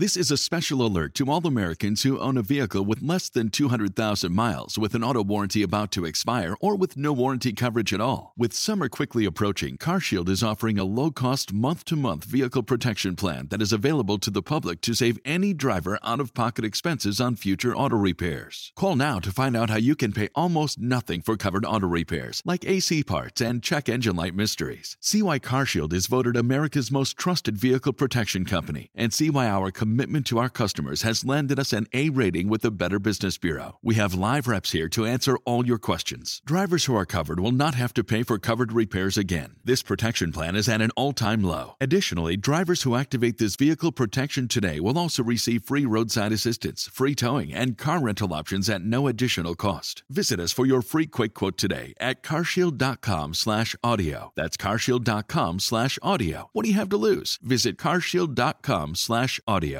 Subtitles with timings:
[0.00, 3.50] This is a special alert to all Americans who own a vehicle with less than
[3.50, 8.00] 200,000 miles with an auto warranty about to expire or with no warranty coverage at
[8.00, 8.32] all.
[8.34, 13.74] With summer quickly approaching, CarShield is offering a low-cost month-to-month vehicle protection plan that is
[13.74, 18.72] available to the public to save any driver out-of-pocket expenses on future auto repairs.
[18.76, 22.40] Call now to find out how you can pay almost nothing for covered auto repairs,
[22.46, 24.96] like AC parts and check engine light mysteries.
[24.98, 29.70] See why CarShield is voted America's most trusted vehicle protection company and see why our
[30.30, 33.78] to our customers has landed us an A rating with the Better Business Bureau.
[33.82, 36.40] We have live reps here to answer all your questions.
[36.44, 39.56] Drivers who are covered will not have to pay for covered repairs again.
[39.64, 41.74] This protection plan is at an all time low.
[41.80, 47.14] Additionally, drivers who activate this vehicle protection today will also receive free roadside assistance, free
[47.14, 50.04] towing, and car rental options at no additional cost.
[50.08, 54.32] Visit us for your free quick quote today at carshield.com slash audio.
[54.36, 56.48] That's carshield.com slash audio.
[56.52, 57.38] What do you have to lose?
[57.42, 59.79] Visit carshield.com slash audio.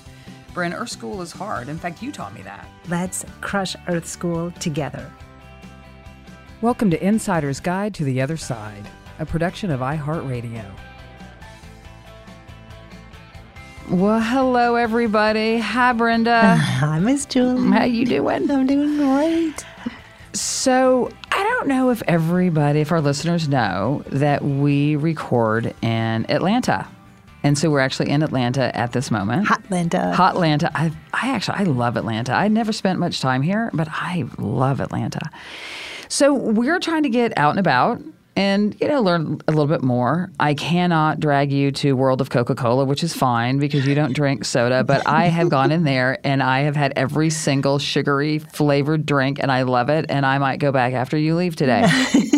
[0.53, 1.69] Bren, Earth School is hard.
[1.69, 2.67] In fact, you taught me that.
[2.89, 5.09] Let's crush Earth School together.
[6.59, 8.85] Welcome to Insider's Guide to the Other Side,
[9.19, 10.65] a production of iHeartRadio.
[13.89, 15.59] Well, hello everybody.
[15.59, 16.55] Hi, Brenda.
[16.57, 17.71] Hi, Miss Julie.
[17.71, 18.51] How you doing?
[18.51, 19.65] I'm doing great.
[20.33, 26.87] So I don't know if everybody, if our listeners know that we record in Atlanta.
[27.43, 29.47] And so we're actually in Atlanta at this moment.
[29.47, 30.13] Hot Atlanta.
[30.13, 30.71] Hot Atlanta.
[30.75, 32.33] I, I actually, I love Atlanta.
[32.33, 35.29] I never spent much time here, but I love Atlanta.
[36.07, 38.01] So we're trying to get out and about
[38.35, 40.31] and you know learn a little bit more.
[40.39, 44.45] I cannot drag you to World of Coca-Cola, which is fine because you don't drink
[44.45, 49.05] soda, but I have gone in there and I have had every single sugary flavored
[49.05, 51.85] drink and I love it and I might go back after you leave today.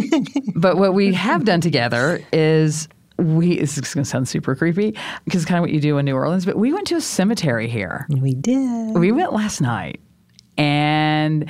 [0.56, 2.88] but what we have done together is
[3.18, 5.98] we this is going to sound super creepy because it's kind of what you do
[5.98, 8.08] in New Orleans, but we went to a cemetery here.
[8.10, 8.98] We did.
[8.98, 10.00] We went last night
[10.58, 11.50] and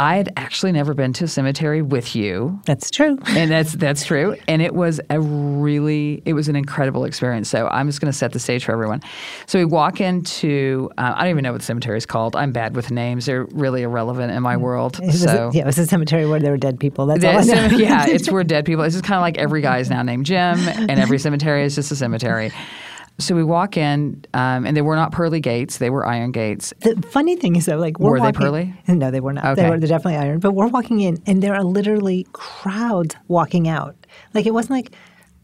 [0.00, 2.58] I had actually never been to a cemetery with you.
[2.64, 3.18] That's true.
[3.26, 4.34] And that's that's true.
[4.48, 7.50] And it was a really it was an incredible experience.
[7.50, 9.02] So I'm just going to set the stage for everyone.
[9.44, 12.34] So we walk into uh, I don't even know what the cemetery is called.
[12.34, 13.26] I'm bad with names.
[13.26, 14.98] They're really irrelevant in my world.
[15.02, 17.04] It was so a, yeah, it was a cemetery where there were dead people.
[17.04, 17.76] That's all know.
[17.76, 18.84] yeah, yeah, it's where dead people.
[18.84, 21.74] It's just kind of like every guy is now named Jim, and every cemetery is
[21.74, 22.52] just a cemetery.
[23.20, 26.72] So we walk in, um, and they were not pearly gates; they were iron gates.
[26.80, 28.74] The funny thing is, though, like we're Were they pearly?
[28.88, 29.44] No, they were not.
[29.44, 29.62] Okay.
[29.62, 30.40] They were definitely iron.
[30.40, 33.94] But we're walking in, and there are literally crowds walking out.
[34.34, 34.92] Like it wasn't like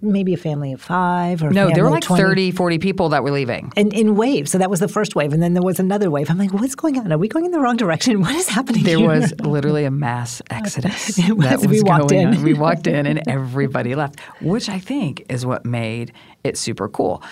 [0.03, 2.23] maybe a family of five or No, there were like 20.
[2.23, 3.73] 30, 40 people that were leaving.
[3.77, 4.51] In, in waves.
[4.51, 5.33] So that was the first wave.
[5.33, 6.29] And then there was another wave.
[6.31, 7.11] I'm like, what's going on?
[7.13, 8.21] Are we going in the wrong direction?
[8.27, 9.09] What is happening There here?
[9.09, 11.19] was literally a mass exodus.
[11.19, 11.47] It was.
[11.49, 12.35] That was We walked going in.
[12.37, 12.43] on.
[12.43, 16.13] We walked in and everybody left, which I think is what made
[16.45, 17.23] it super cool.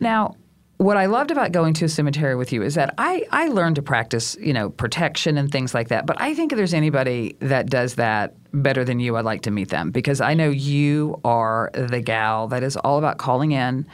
[0.00, 0.36] Now,
[0.82, 3.76] what I loved about going to a cemetery with you is that I, I learned
[3.76, 6.06] to practice, you know, protection and things like that.
[6.06, 9.50] But I think if there's anybody that does that better than you, I'd like to
[9.52, 13.86] meet them because I know you are the gal that is all about calling in,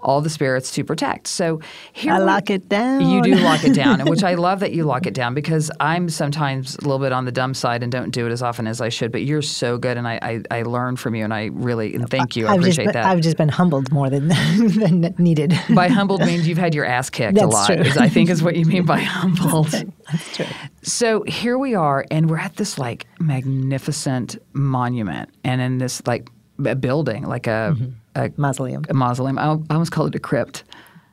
[0.00, 1.26] all the spirits to protect.
[1.26, 1.60] So
[1.92, 3.08] here I we- lock it down.
[3.08, 5.70] You do lock it down, and which I love that you lock it down because
[5.80, 8.66] I'm sometimes a little bit on the dumb side and don't do it as often
[8.66, 9.10] as I should.
[9.12, 12.08] But you're so good, and I I, I learn from you, and I really and
[12.08, 12.46] thank you.
[12.46, 13.06] I I've appreciate been, that.
[13.06, 14.28] I've just been humbled more than
[14.78, 15.54] than needed.
[15.74, 17.66] by humbled means you've had your ass kicked a lot.
[17.66, 17.76] true.
[17.76, 19.70] is- I think is what you mean by humbled.
[19.70, 20.46] That's true.
[20.82, 26.28] So here we are, and we're at this like magnificent monument, and in this like
[26.64, 27.90] a building, like a, mm-hmm.
[28.16, 28.84] A, Mausoleum.
[28.88, 29.38] a mausoleum.
[29.38, 30.64] I, I almost called it a crypt.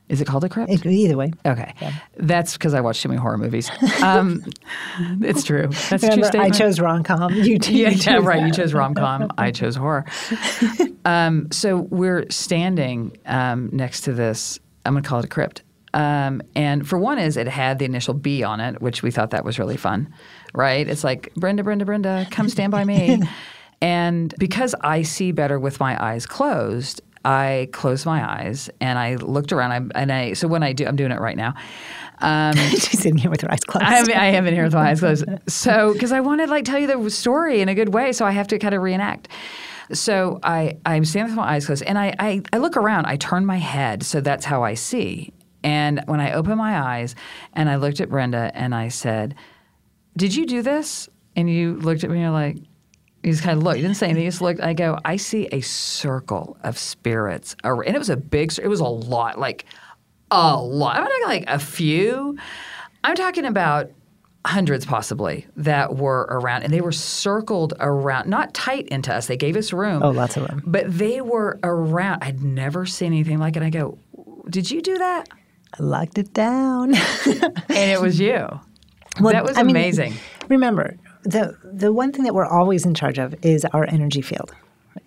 [0.09, 0.69] Is it called a crypt?
[0.71, 1.31] It- either way.
[1.45, 1.73] okay,
[2.17, 3.69] that's because I watch too many horror movies.
[4.03, 4.43] Um,
[5.21, 5.67] it's true.
[5.89, 7.33] That's a true Remember, I chose rom com.
[7.33, 8.45] You, t- yeah, yeah, right.
[8.45, 9.29] You chose rom com.
[9.37, 10.05] I chose horror.
[11.05, 14.57] Um, so we're standing um, next to this.
[14.85, 15.61] I'm going to call it a crypt.
[15.93, 19.31] Um, and for one, is it had the initial B on it, which we thought
[19.31, 20.13] that was really fun,
[20.53, 20.87] right?
[20.87, 23.19] It's like Brenda, Brenda, Brenda, come stand by me.
[23.83, 29.15] And because I see better with my eyes closed, I closed my eyes and I
[29.15, 29.71] looked around.
[29.73, 31.53] I, and I so when I do, I'm doing it right now.
[32.19, 33.85] Um, She's sitting here with her eyes closed.
[33.85, 35.25] I, I have been here with my eyes closed.
[35.49, 38.25] So, because I want to like tell you the story in a good way, so
[38.25, 39.27] I have to kind of reenact.
[39.91, 43.05] So I I'm standing with my eyes closed, and I, I I look around.
[43.05, 45.33] I turn my head, so that's how I see.
[45.61, 47.15] And when I open my eyes,
[47.51, 49.35] and I looked at Brenda, and I said,
[50.15, 52.57] "Did you do this?" And you looked at me, and you're like.
[53.23, 53.77] You just kind of looked.
[53.77, 54.23] He didn't say anything.
[54.23, 54.59] He just looked.
[54.61, 54.99] I go.
[55.05, 58.53] I see a circle of spirits, and it was a big.
[58.61, 59.39] It was a lot.
[59.39, 59.65] Like
[60.29, 60.97] a lot.
[60.97, 62.37] I'm not talking like a few.
[63.03, 63.89] I'm talking about
[64.45, 69.37] hundreds possibly that were around and they were circled around not tight into us they
[69.37, 70.61] gave us room Oh, lots of room.
[70.67, 73.97] but they were around i'd never seen anything like it i go
[74.49, 75.29] did you do that
[75.79, 76.93] I locked it down.
[76.93, 78.45] and it was you
[79.21, 80.15] Well, that was I mean, amazing
[80.49, 84.53] remember, the the one thing that we're always in charge of is our energy field,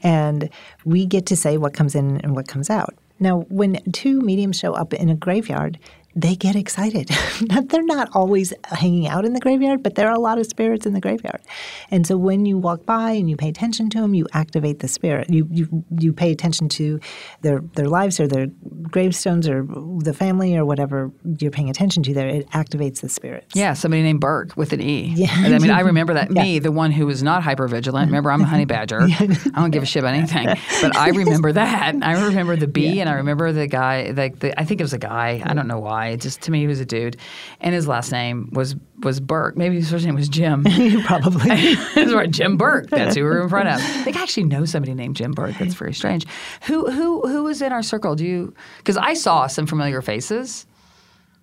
[0.02, 0.50] and
[0.84, 2.94] we get to say what comes in and what comes out.
[3.18, 5.78] Now, when two mediums show up in a graveyard,
[6.18, 7.10] they get excited.
[7.68, 10.86] They're not always hanging out in the graveyard, but there are a lot of spirits
[10.86, 11.42] in the graveyard.
[11.90, 14.88] And so when you walk by and you pay attention to them, you activate the
[14.88, 15.28] spirit.
[15.28, 16.98] You you, you pay attention to
[17.42, 18.46] their their lives or their
[18.90, 19.66] gravestones or
[19.98, 22.28] the family or whatever you're paying attention to there.
[22.28, 23.54] It activates the spirits.
[23.54, 25.12] yeah, somebody named Burke with an E.
[25.16, 25.28] Yeah.
[25.32, 26.32] I mean, I remember that.
[26.32, 26.42] Yeah.
[26.42, 28.06] Me, the one who was not hyper vigilant.
[28.06, 29.00] Remember, I'm a honey badger.
[29.20, 30.46] I don't give a shit about anything.
[30.80, 31.94] But I remember that.
[32.02, 34.12] I remember the B, and I remember the guy.
[34.16, 35.42] Like the, I think it was a guy.
[35.44, 36.05] I don't know why.
[36.08, 37.16] It just to me, he was a dude,
[37.60, 39.56] and his last name was was Burke.
[39.56, 40.64] Maybe his first name was Jim.
[41.04, 41.74] Probably.
[41.94, 42.88] That's right, Jim Burke.
[42.90, 43.74] That's who we're in front of.
[43.76, 45.56] I think I actually know somebody named Jim Burke.
[45.58, 46.26] That's very strange.
[46.64, 48.14] Who who who was in our circle?
[48.14, 48.54] Do you?
[48.78, 50.66] Because I saw some familiar faces.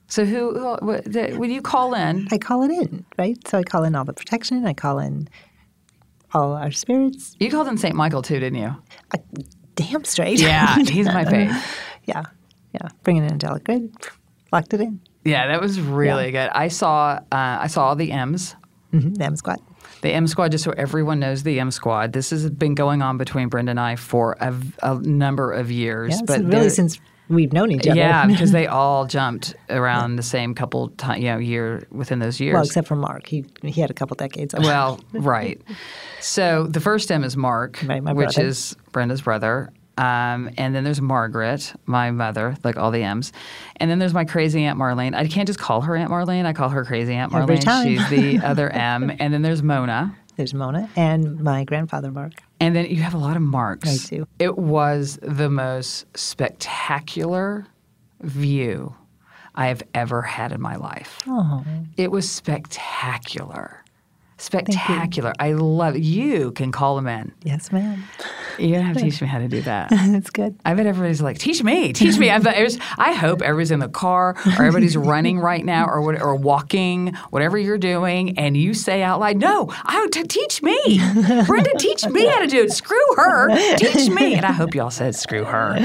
[0.08, 2.28] So who, who what, the, when you call in?
[2.32, 3.38] I call it in, right?
[3.48, 4.66] So I call in all the protection.
[4.66, 5.28] I call in
[6.34, 7.36] all our spirits.
[7.40, 8.76] You called in Saint Michael too, didn't you?
[9.12, 9.18] Uh,
[9.76, 10.40] damn straight.
[10.40, 11.50] Yeah, he's my fave.
[12.06, 12.24] yeah.
[12.74, 12.90] Yeah.
[13.04, 13.92] Bring in an angelic grid.
[14.54, 15.02] Locked it in.
[15.26, 16.50] Yeah, that was really good.
[16.54, 18.56] I saw uh, I saw all the M's.
[18.94, 19.14] Mm-hmm.
[19.14, 19.60] Damn squat.
[20.02, 22.14] The M Squad, just so everyone knows the M Squad.
[22.14, 24.54] This has been going on between Brenda and I for a,
[24.84, 26.14] a number of years.
[26.14, 27.98] Yeah, but really since we've known each other.
[27.98, 32.40] Yeah, because they all jumped around the same couple ti you know, year within those
[32.40, 32.54] years.
[32.54, 33.28] well, except for Mark.
[33.28, 34.54] He he had a couple decades.
[34.58, 35.62] Well, right.
[36.20, 38.48] So the first M is Mark, Right, which brother.
[38.48, 39.72] is Brenda's brother.
[39.98, 43.32] Um, and then there's Margaret, my mother, like all the M's.
[43.78, 45.14] And then there's my crazy Aunt Marlene.
[45.16, 46.46] I can't just call her Aunt Marlene.
[46.46, 47.62] I call her crazy Aunt Every Marlene.
[47.62, 47.86] time.
[47.88, 49.12] She's the other M.
[49.20, 50.18] And then there's Mona.
[50.36, 52.34] There's Mona and my grandfather Mark.
[52.60, 53.88] And then you have a lot of marks.
[53.88, 54.28] I do.
[54.40, 57.68] It was the most spectacular
[58.22, 58.96] view
[59.54, 61.20] I have ever had in my life.
[61.28, 61.64] Oh,
[61.98, 63.83] It was spectacular.
[64.38, 65.34] Spectacular.
[65.40, 67.32] I love you can call them in.
[67.44, 68.04] yes, ma'am.
[68.58, 69.90] You're gonna have to teach me how to do that.
[69.90, 70.56] That's good.
[70.66, 72.30] I bet everybody's like, teach me, teach me.
[72.30, 72.56] I, bet
[72.98, 77.14] I hope everybody's in the car or everybody's running right now or what, or walking,
[77.30, 81.00] whatever you're doing, and you say out loud, "No, I t- teach me,
[81.46, 82.72] Brenda, teach me how to do it.
[82.72, 85.78] Screw her, teach me." And I hope y'all said, "Screw her."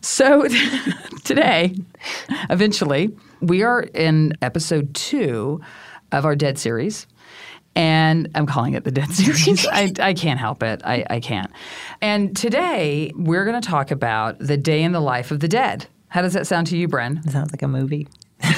[0.00, 0.46] so
[1.24, 1.74] today,
[2.50, 5.60] eventually, we are in episode two
[6.12, 7.06] of our Dead series.
[7.74, 9.66] And I'm calling it the Dead series.
[9.72, 10.82] I, I can't help it.
[10.84, 11.50] I, I can't.
[12.00, 15.86] And today, we're going to talk about the day in the life of the dead.
[16.08, 17.24] How does that sound to you, Bren?
[17.26, 18.06] It sounds like a movie.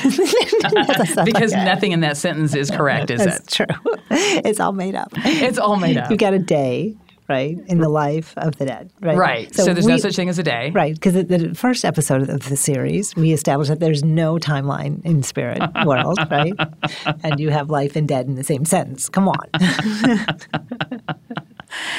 [1.25, 3.67] Because like nothing in that sentence is correct, is That's it?
[3.67, 3.93] true.
[4.11, 5.13] It's all made up.
[5.17, 6.11] It's all made up.
[6.11, 6.97] You got a day,
[7.29, 9.17] right, in the life of the dead, right?
[9.17, 9.55] Right.
[9.55, 10.71] So, there's no such thing as a day.
[10.71, 15.23] Right, because the first episode of the series, we established that there's no timeline in
[15.23, 16.55] spirit world, right?
[17.23, 19.09] And you have life and dead in the same sentence.
[19.09, 19.49] Come on.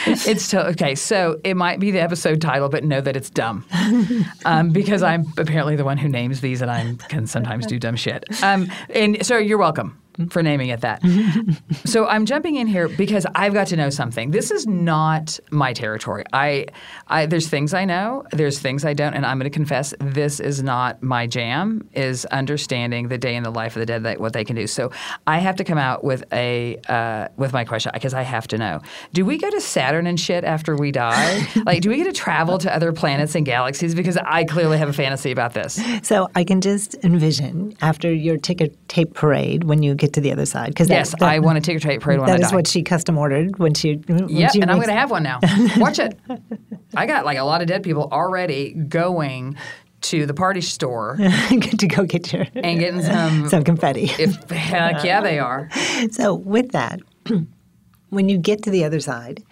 [0.05, 0.96] it's to, okay.
[0.96, 3.65] So it might be the episode title, but know that it's dumb
[4.46, 7.96] um, because I'm apparently the one who names these, and I can sometimes do dumb
[7.96, 8.25] shit.
[8.44, 11.01] Um, and so you're welcome for naming it that.
[11.86, 14.31] so I'm jumping in here because I've got to know something.
[14.31, 16.24] This is not my territory.
[16.34, 16.67] I,
[17.07, 20.39] I there's things I know, there's things I don't, and I'm going to confess this
[20.39, 21.88] is not my jam.
[21.93, 24.67] Is understanding the day in the life of the dead, that, what they can do.
[24.67, 24.91] So
[25.27, 28.57] I have to come out with a uh, with my question because I have to
[28.57, 28.81] know:
[29.13, 31.48] Do we go to Saturn and shit after we die?
[31.65, 33.95] like, do we get to travel to other planets and galaxies?
[33.95, 35.79] Because I clearly have a fantasy about this.
[36.03, 40.31] So I can just envision after your ticker tape parade when you get to the
[40.31, 40.69] other side.
[40.69, 42.55] Because Yes, I want a ticker tape parade when That I is die.
[42.55, 43.95] what she custom ordered when she.
[43.95, 45.39] When Yeah, she and I'm going to have one now.
[45.77, 46.17] Watch it.
[46.95, 49.57] I got like a lot of dead people already going
[50.01, 51.17] to the party store
[51.50, 53.50] to go get your and getting some.
[53.50, 54.03] some confetti.
[54.19, 55.69] if heck yeah, they are.
[56.12, 57.00] So with that,
[58.09, 59.43] when you get to the other side,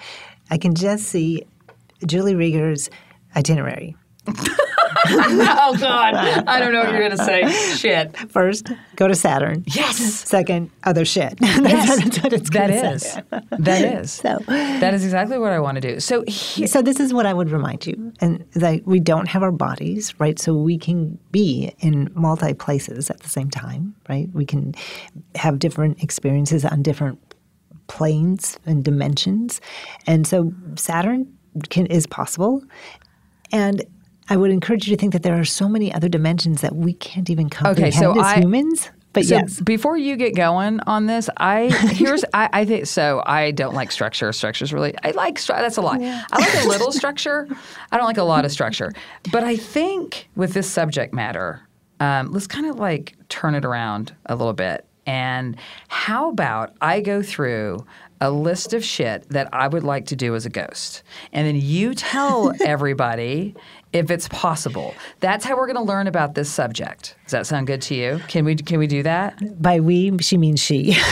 [0.52, 1.46] I can just see
[2.06, 2.90] Julie Rieger's
[3.36, 3.96] itinerary.
[5.06, 6.14] Oh God,
[6.48, 7.50] I don't know what you're going to say.
[7.76, 8.16] Shit.
[8.32, 9.64] First, go to Saturn.
[9.68, 9.98] Yes.
[9.98, 11.38] Second, other shit.
[11.42, 12.00] Yes.
[12.04, 13.02] That's what it's That gonna is.
[13.04, 13.22] say.
[13.60, 14.12] That is.
[14.12, 16.00] So, That is exactly what I want to do.
[16.00, 19.44] So he, so this is what I would remind you, and that we don't have
[19.44, 20.40] our bodies, right?
[20.40, 24.30] So we can be in multi places at the same time, right?
[24.34, 24.74] We can
[25.36, 27.20] have different experiences on different
[27.88, 29.60] planes and dimensions,
[30.08, 31.28] and so Saturn
[31.70, 32.64] can is possible,
[33.52, 33.84] and.
[34.30, 36.94] I would encourage you to think that there are so many other dimensions that we
[36.94, 38.90] can't even comprehend so as I- humans.
[39.14, 43.22] But so yes, before you get going on this, I here's I, I think so.
[43.26, 44.32] I don't like structure.
[44.34, 46.02] Structure's really I like that's a lot.
[46.02, 47.48] I like a little structure.
[47.92, 48.92] I don't like a lot of structure.
[49.32, 51.62] But I think with this subject matter,
[52.00, 54.86] um, let's kind of like turn it around a little bit.
[55.06, 55.58] And
[55.90, 57.86] how about I go through
[58.20, 61.04] a list of shit that I would like to do as a ghost,
[61.34, 63.54] and then you tell everybody
[63.94, 64.94] if it's possible.
[65.20, 67.16] That's how we're going to learn about this subject.
[67.24, 68.20] Does that sound good to you?
[68.28, 69.62] Can we can we do that?
[69.62, 70.96] by we she means she.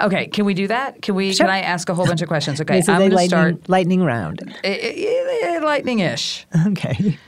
[0.00, 1.02] Okay, can we do that?
[1.02, 1.32] Can we?
[1.32, 1.46] Sure.
[1.46, 2.60] Can I ask a whole bunch of questions?
[2.60, 4.40] Okay, this is I'm going to start lightning round.
[4.62, 6.46] eh, eh, eh, lightning-ish.
[6.68, 7.18] Okay.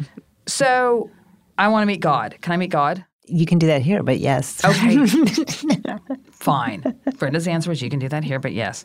[0.47, 1.11] So,
[1.59, 2.37] I want to meet God.
[2.41, 3.05] Can I meet God?
[3.27, 4.65] You can do that here, but yes.
[4.65, 4.97] Okay.
[6.47, 6.97] Fine.
[7.19, 8.85] Brenda's answer was you can do that here, but yes.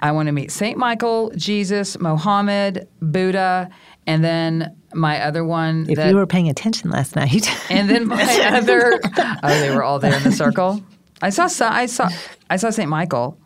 [0.00, 0.78] I want to meet St.
[0.78, 3.68] Michael, Jesus, Mohammed, Buddha,
[4.06, 8.06] and then my other one If that you were paying attention last night, and then
[8.06, 9.00] my other
[9.42, 10.80] Oh, they were all there in the circle.
[11.20, 12.08] I saw I saw
[12.48, 12.88] I saw St.
[12.88, 13.36] Michael.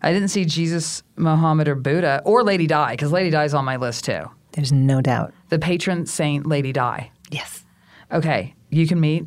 [0.00, 3.64] I didn't see Jesus, Mohammed, or Buddha, or Lady Di, because Lady Di is on
[3.64, 4.22] my list too.
[4.52, 5.34] there's no doubt.
[5.48, 7.10] The patron saint Lady Di.
[7.32, 7.64] Yes.
[8.12, 9.24] Okay, you can meet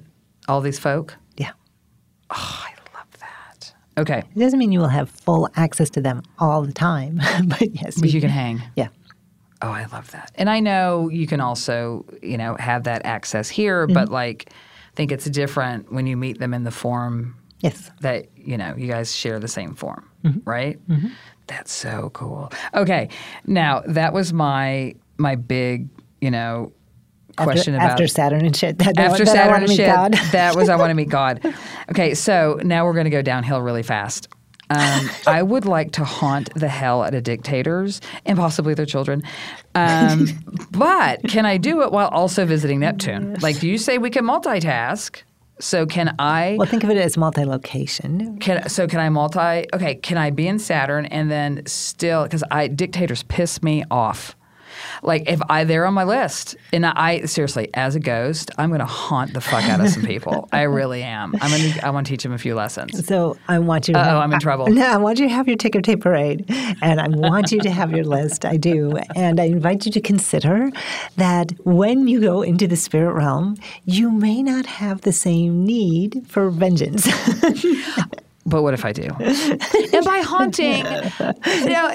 [0.47, 1.17] all these folk.
[1.35, 1.51] Yeah.
[2.29, 2.80] Oh, I.
[4.01, 7.73] Okay, It doesn't mean you will have full access to them all the time, but
[7.75, 7.99] yes.
[7.99, 8.61] but you can hang.
[8.75, 8.87] Yeah.
[9.61, 10.31] Oh, I love that.
[10.35, 13.93] And I know you can also, you know, have that access here, mm-hmm.
[13.93, 17.91] but like, I think it's different when you meet them in the form Yes.
[18.01, 20.49] that you know you guys share the same form, mm-hmm.
[20.49, 20.87] right?
[20.89, 21.09] Mm-hmm.
[21.45, 22.51] That's so cool.
[22.73, 23.09] Okay,
[23.45, 25.89] now that was my my big,
[26.21, 26.71] you know,
[27.43, 28.77] question after, about after Saturn and shit.
[28.79, 29.87] That, after that Saturn meet shit.
[29.87, 30.13] God.
[30.31, 31.41] that was I want to meet God.
[31.89, 34.27] Okay, so now we're going to go downhill really fast.
[34.71, 39.21] Um, I would like to haunt the hell out of dictators and possibly their children.
[39.75, 40.27] Um,
[40.71, 43.35] but can I do it while also visiting Neptune?
[43.41, 45.23] Like, you say we can multitask.
[45.59, 46.55] So can I?
[46.57, 48.39] well, think of it as multi-location.
[48.39, 49.67] Can so can I multi?
[49.71, 54.35] Okay, can I be in Saturn and then still because I dictators piss me off.
[55.03, 58.85] Like if I they're on my list and I seriously as a ghost I'm gonna
[58.85, 60.47] haunt the fuck out of some people.
[60.51, 61.33] I really am.
[61.41, 63.05] I'm gonna I want to teach them a few lessons.
[63.07, 63.99] So I want you to.
[63.99, 64.67] Uh-oh, I'm in trouble.
[64.71, 66.45] No, I want you to have your ticker tape parade,
[66.81, 68.45] and I want you to have your list.
[68.45, 70.71] I do, and I invite you to consider
[71.17, 76.23] that when you go into the spirit realm, you may not have the same need
[76.27, 77.07] for vengeance.
[78.43, 79.03] But what if I do?
[79.03, 81.89] and by haunting, you know,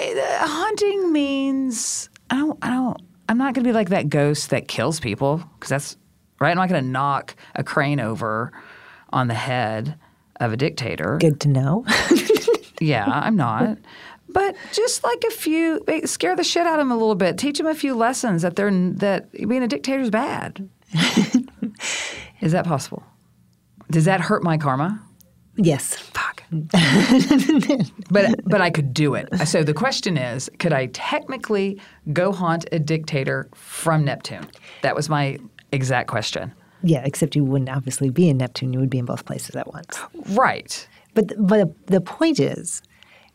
[0.47, 5.01] haunting means I don't I don't I'm not gonna be like that ghost that kills
[5.01, 5.97] people because that's
[6.41, 6.51] right.
[6.51, 8.53] I'm not gonna knock a crane over
[9.11, 9.99] on the head
[10.41, 11.19] of a dictator.
[11.21, 11.85] Good to know.
[12.81, 13.79] Yeah, I'm not.
[14.29, 17.39] But just like a few, scare the shit out of them a little bit.
[17.39, 20.69] Teach them a few lessons that they're that being a dictator is bad.
[22.41, 23.03] is that possible?
[23.91, 25.03] Does that hurt my karma?
[25.57, 25.97] Yes.
[25.97, 26.43] Fuck.
[28.11, 29.29] but but I could do it.
[29.47, 31.81] So the question is, could I technically
[32.13, 34.47] go haunt a dictator from Neptune?
[34.83, 35.39] That was my
[35.73, 36.53] exact question.
[36.83, 38.73] Yeah, except you wouldn't obviously be in Neptune.
[38.73, 39.99] You would be in both places at once.
[40.31, 40.87] Right.
[41.15, 42.83] But but the point is,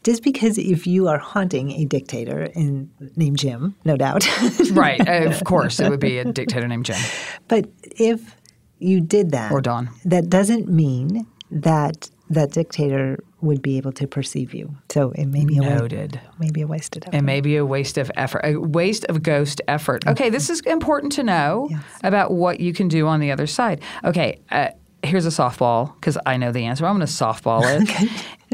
[0.04, 4.26] just because if you are haunting a dictator in, named Jim, no doubt,
[4.72, 5.06] right?
[5.08, 7.00] Of course, it would be a dictator named Jim.
[7.48, 8.36] But if
[8.80, 14.08] you did that, or Don, that doesn't mean that that dictator would be able to
[14.08, 14.74] perceive you.
[14.90, 17.18] So it may be a noted, wa- maybe a wasted effort.
[17.18, 20.08] It may be a waste of effort, a waste of ghost effort.
[20.08, 21.84] Okay, this is important to know yes.
[22.04, 23.82] about what you can do on the other side.
[24.06, 24.40] Okay.
[24.50, 24.70] Uh,
[25.04, 26.86] here's a softball because I know the answer.
[26.86, 27.82] I'm going to softball it.
[27.90, 28.08] okay.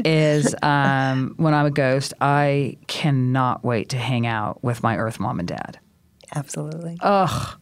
[0.04, 5.20] is um, when I'm a ghost, I cannot wait to hang out with my Earth
[5.20, 5.78] mom and dad.
[6.34, 6.98] Absolutely.
[7.00, 7.58] Ugh,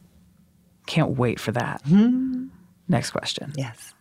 [0.87, 1.85] can't wait for that.
[1.85, 2.47] Mm-hmm.
[2.89, 3.53] Next question.
[3.57, 3.95] Yes.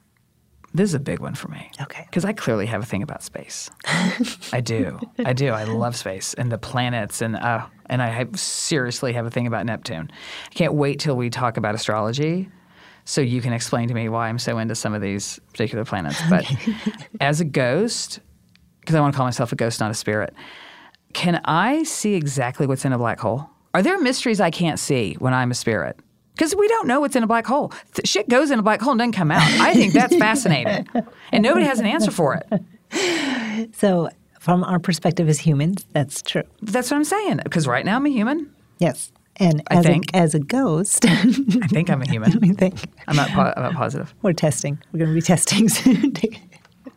[0.75, 1.72] This is a big one for me.
[1.82, 2.03] Okay.
[2.05, 3.70] Because I clearly have a thing about space.
[4.51, 5.00] I do.
[5.20, 5.50] I do.
[5.50, 9.48] I love space and the planets and uh, and I have, seriously have a thing
[9.48, 10.12] about Neptune.
[10.12, 12.50] I can't wait till we talk about astrology
[13.05, 16.20] so you can explain to me why I'm so into some of these particular planets.
[16.29, 16.51] But
[17.22, 18.20] as a ghost,
[18.82, 20.34] because I want to call myself a ghost, not a spirit,
[21.13, 23.50] can I see exactly what's in a black hole?
[23.74, 26.00] Are there mysteries I can't see when I'm a spirit?
[26.35, 27.71] Because we don't know what's in a black hole.
[27.93, 29.41] Th- shit goes in a black hole and doesn't come out.
[29.41, 30.87] I think that's fascinating,
[31.31, 33.73] and nobody has an answer for it.
[33.75, 36.43] So, from our perspective as humans, that's true.
[36.61, 37.39] That's what I'm saying.
[37.43, 38.51] Because right now I'm a human.
[38.79, 39.11] Yes.
[39.37, 42.31] And I as, think, a, as a ghost, I think I'm a human.
[42.43, 42.75] I think
[43.07, 44.13] I'm not, po- I'm not positive.
[44.21, 44.79] We're testing.
[44.91, 46.13] We're going to be testing soon.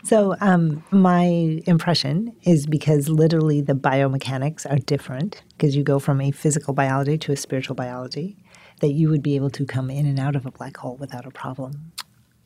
[0.05, 6.21] so, um, my impression is because literally the biomechanics are different because you go from
[6.21, 8.37] a physical biology to a spiritual biology
[8.81, 11.27] that you would be able to come in and out of a black hole without
[11.27, 11.93] a problem.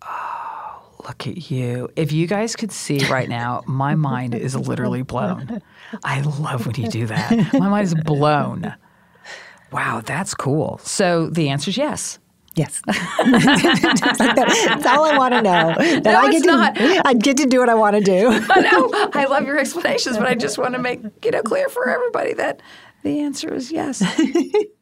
[0.02, 1.88] Oh, look at you.
[1.96, 5.60] If you guys could see right now, my mind is literally blown.
[6.04, 7.52] I love when you do that.
[7.52, 8.74] My mind is blown.
[9.70, 10.78] Wow, that's cool.
[10.82, 12.18] So the answer is yes.
[12.54, 12.82] Yes.
[12.86, 12.96] like
[13.26, 14.66] that.
[14.66, 15.74] That's all I want to know.
[15.78, 16.76] That no, I get it's to, not.
[17.06, 18.28] I get to do what I want to do.
[18.28, 18.90] I know.
[19.14, 22.34] I love your explanations, but I just want to make it know, clear for everybody
[22.34, 22.60] that
[23.02, 24.02] the answer is yes.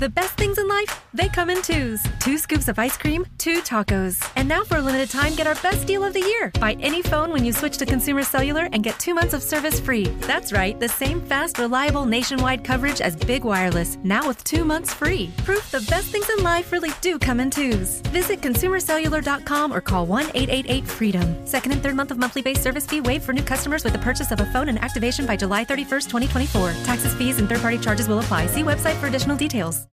[0.00, 2.02] The best things in life, they come in twos.
[2.20, 4.26] Two scoops of ice cream, two tacos.
[4.34, 6.50] And now for a limited time, get our best deal of the year.
[6.58, 9.78] Buy any phone when you switch to Consumer Cellular and get two months of service
[9.78, 10.04] free.
[10.20, 14.94] That's right, the same fast, reliable nationwide coverage as Big Wireless, now with two months
[14.94, 15.30] free.
[15.44, 18.00] Proof the best things in life really do come in twos.
[18.08, 21.46] Visit consumercellular.com or call 1 888 freedom.
[21.46, 23.98] Second and third month of monthly base service fee waived for new customers with the
[23.98, 26.72] purchase of a phone and activation by July 31st, 2024.
[26.84, 28.46] Taxes, fees, and third party charges will apply.
[28.46, 29.89] See website for additional details.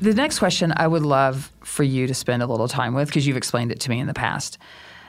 [0.00, 3.26] The next question I would love for you to spend a little time with because
[3.26, 4.58] you've explained it to me in the past.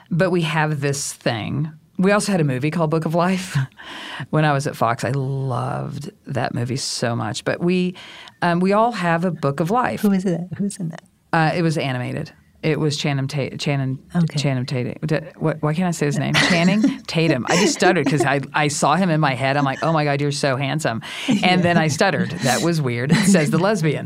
[0.10, 1.72] But we have this thing.
[1.98, 3.58] We also had a movie called Book of Life
[4.30, 5.04] when I was at Fox.
[5.04, 7.44] I loved that movie so much.
[7.44, 7.96] But we
[8.42, 10.02] um, we all have a Book of Life.
[10.02, 10.42] Who is it?
[10.58, 11.04] Who's in that?
[11.34, 12.32] Uh, it was animated.
[12.64, 13.58] It was Channing Tatum.
[13.60, 14.40] Channing, okay.
[14.40, 15.32] Channing Tatum.
[15.38, 16.34] What, why can't I say his name?
[16.50, 17.46] Channing Tatum.
[17.48, 19.58] I just stuttered because I, I saw him in my head.
[19.58, 21.02] I'm like, oh my God, you're so handsome.
[21.44, 22.32] And then I stuttered.
[22.32, 24.06] That was weird, says the lesbian.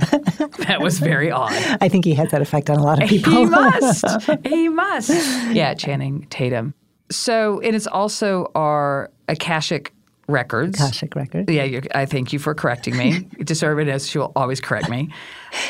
[0.68, 1.54] That was very odd.
[1.80, 3.32] I think he has that effect on a lot of people.
[3.32, 4.06] He must.
[4.46, 5.10] he must.
[5.54, 6.74] Yeah, Channing Tatum.
[7.10, 9.94] So, and it's also our Akashic
[10.32, 10.80] records.
[10.80, 11.52] Akashic records.
[11.52, 13.20] Yeah, I thank you for correcting me.
[13.44, 15.10] Discernment as she will always correct me.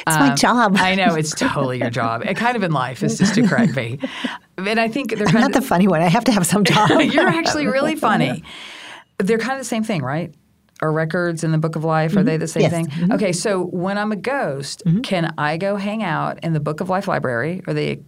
[0.08, 0.76] It's um, my job.
[0.78, 2.24] I know it's totally your job.
[2.26, 4.00] And kind of in life is just to correct me.
[4.58, 6.02] And I think they're not of, the funny one.
[6.02, 6.90] I have to have some job.
[7.02, 8.44] you're actually really funny.
[9.18, 10.36] They're kind of the same thing, right?
[10.84, 12.26] Are records in the Book of Life, are mm-hmm.
[12.26, 12.72] they the same yes.
[12.72, 12.88] thing?
[12.88, 13.12] Mm-hmm.
[13.14, 15.02] Okay, so when I'm a ghost, mm-hmm.
[15.02, 18.02] can I go hang out in the Book of Life library or the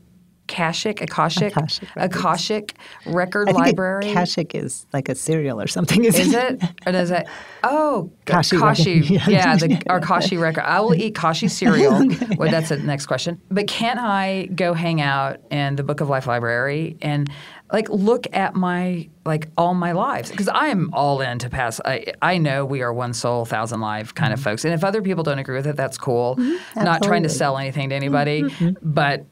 [0.50, 2.76] Akashic, Akashic, Akashic Akashic
[3.06, 4.12] Record I Library.
[4.12, 6.04] Akashic is like a cereal or something.
[6.06, 6.64] Is it?
[6.86, 7.28] Or does it?
[7.64, 9.00] Oh, Kashi Kashi.
[9.28, 9.56] Yeah.
[9.56, 10.64] The, our Kashi record.
[10.64, 12.04] I will eat Kashi cereal.
[12.38, 13.40] Well, that's the next question.
[13.50, 17.30] But can't I go hang out in the Book of Life library and
[17.72, 21.80] like look at my like all my lives because I am all in to pass.
[21.84, 24.50] I I know we are one soul, thousand life kind of mm-hmm.
[24.50, 24.66] folks.
[24.66, 26.36] And if other people don't agree with it, that's cool.
[26.36, 26.84] Mm-hmm.
[26.84, 27.38] Not trying to Mm-hmm.
[27.38, 28.72] Sell anything to anybody, mm-hmm.
[28.82, 29.26] but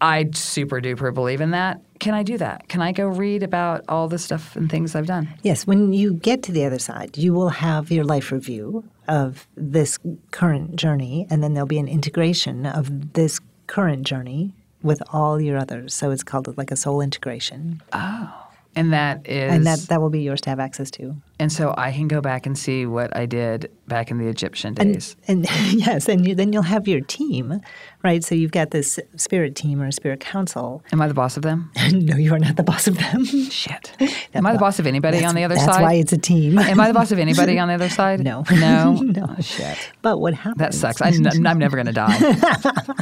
[0.00, 1.80] I super duper believe in that.
[1.98, 2.68] Can I do that?
[2.68, 5.28] Can I go read about all the stuff and things I've done?
[5.42, 9.48] Yes, when you get to the other side, you will have your life review of
[9.56, 9.98] this
[10.30, 15.58] current journey, and then there'll be an integration of this current journey with all your
[15.58, 15.94] others.
[15.94, 17.82] So it's called like a soul integration.
[17.92, 18.46] Oh.
[18.76, 21.16] And that is and that, that will be yours to have access to.
[21.40, 24.74] And so I can go back and see what I did back in the Egyptian
[24.74, 25.16] days.
[25.28, 27.60] and yes, and you, then you'll have your team,
[28.02, 28.24] right?
[28.24, 30.82] So you've got this spirit team or a spirit council.
[30.92, 31.70] Am I the boss of them?
[31.92, 33.24] no, you are not the boss of them.
[33.24, 33.92] Shit.
[34.34, 35.82] Am I the boss of anybody on the other That's side?
[35.82, 36.58] why it's a team.
[36.58, 38.20] Am I the boss of anybody on the other side?
[38.20, 38.44] No.
[38.50, 38.94] No?
[38.94, 39.26] No.
[39.36, 39.92] Oh, shit.
[40.02, 40.58] But what happens?
[40.58, 41.00] That sucks.
[41.00, 42.16] I, am never going to die.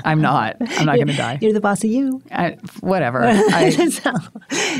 [0.04, 0.56] I'm not.
[0.60, 1.38] I'm not going to die.
[1.40, 2.22] You're the boss of you.
[2.30, 3.22] I, whatever.
[3.24, 4.12] I, so,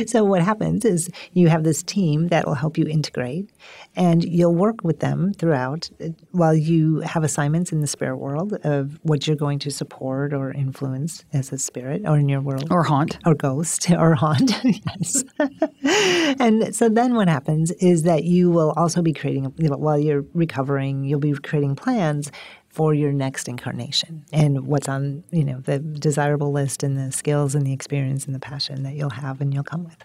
[0.07, 3.46] so what happens is you have this team that will help you integrate,
[3.95, 8.55] and you'll work with them throughout uh, while you have assignments in the spirit world
[8.65, 12.67] of what you're going to support or influence as a spirit or in your world
[12.71, 13.19] or haunt.
[13.27, 14.53] or ghost or haunt.
[14.65, 15.25] yes.
[16.41, 19.99] and so then what happens is that you will also be creating, you know, while
[19.99, 22.31] you're recovering, you'll be creating plans
[22.69, 27.55] for your next incarnation and what's on, you know, the desirable list and the skills
[27.55, 29.97] and the experience and the passion that you'll have and you'll come with.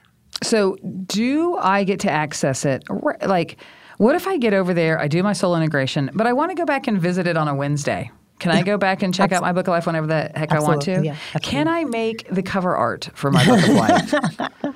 [0.44, 0.76] So,
[1.06, 2.84] do I get to access it?
[3.22, 3.58] Like,
[3.98, 6.56] what if I get over there, I do my soul integration, but I want to
[6.56, 8.10] go back and visit it on a Wednesday?
[8.40, 10.60] Can I go back and check out my book of life whenever the heck I
[10.60, 11.04] want to?
[11.04, 14.74] Yeah, Can I make the cover art for my book of life?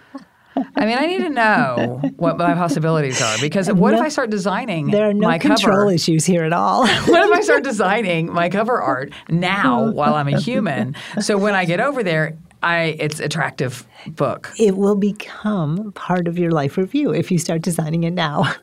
[0.78, 4.30] I mean, I need to know what my possibilities are because what if I start
[4.30, 5.92] designing There are no my control cover?
[5.92, 6.82] issues here at all.
[6.88, 10.96] what if I start designing my cover art now while I'm a human?
[11.20, 14.52] So when I get over there, I it's attractive book.
[14.58, 18.42] it will become part of your life review if you start designing it now.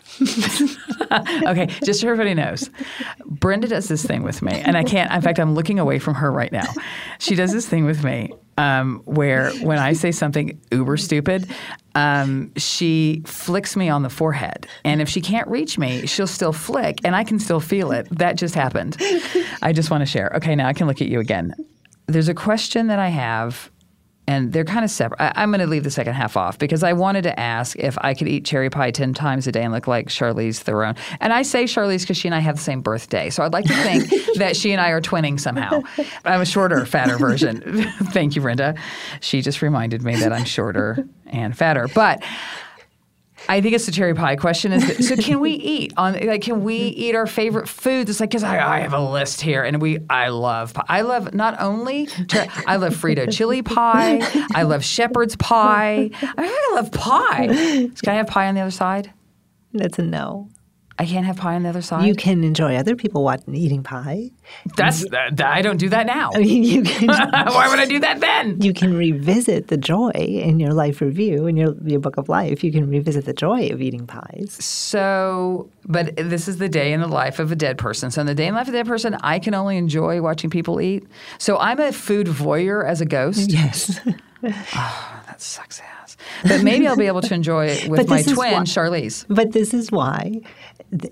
[1.47, 2.69] okay, just so everybody knows,
[3.25, 5.13] Brenda does this thing with me, and I can't.
[5.13, 6.67] In fact, I'm looking away from her right now.
[7.21, 11.49] She does this thing with me um, where when I say something uber stupid,
[11.95, 16.53] um, she flicks me on the forehead, and if she can't reach me, she'll still
[16.53, 18.09] flick, and I can still feel it.
[18.11, 18.97] That just happened.
[19.63, 20.33] I just want to share.
[20.35, 21.55] Okay, now I can look at you again.
[22.07, 23.71] There's a question that I have
[24.27, 25.21] and they're kind of separate.
[25.21, 27.99] I, I'm going to leave the second half off because I wanted to ask if
[28.01, 30.97] I could eat cherry pie 10 times a day and look like Charlize Theron.
[31.21, 33.31] And I say Charlize because she and I have the same birthday.
[33.31, 35.83] So I'd like to think that she and I are twinning somehow.
[36.25, 37.83] I'm a shorter, fatter version.
[38.13, 38.75] Thank you, Brenda.
[39.21, 41.89] She just reminded me that I'm shorter and fatter.
[41.89, 42.23] But
[43.49, 44.73] I think it's the cherry pie question.
[44.73, 45.17] Is that, so?
[45.17, 46.43] Can we eat on like?
[46.43, 47.01] Can we mm-hmm.
[47.01, 48.11] eat our favorite foods?
[48.11, 50.73] It's like because I, I have a list here, and we I love.
[50.89, 54.21] I love not only ter- I love Frito chili pie.
[54.55, 56.11] I love shepherd's pie.
[56.23, 57.47] I, I love pie.
[57.47, 59.13] Can I have pie on the other side?
[59.73, 60.49] That's a no.
[60.99, 62.07] I can't have pie on the other side.
[62.07, 64.31] You can enjoy other people watching, eating pie.
[64.77, 66.31] That's that, I don't do that now.
[66.35, 67.09] I mean, you can.
[67.09, 68.61] Why would I do that then?
[68.61, 72.63] you can revisit the joy in your life review in your, your book of life.
[72.63, 74.57] You can revisit the joy of eating pies.
[74.61, 78.11] So, but this is the day in the life of a dead person.
[78.11, 80.21] So, in the day in the life of a dead person, I can only enjoy
[80.21, 81.07] watching people eat.
[81.39, 83.51] So, I'm a food voyeur as a ghost.
[83.51, 83.99] Yes.
[84.75, 86.02] Ah, that sucks ass.
[86.47, 89.25] But maybe I'll be able to enjoy it with my twin, why- Charlize.
[89.29, 90.41] but this is why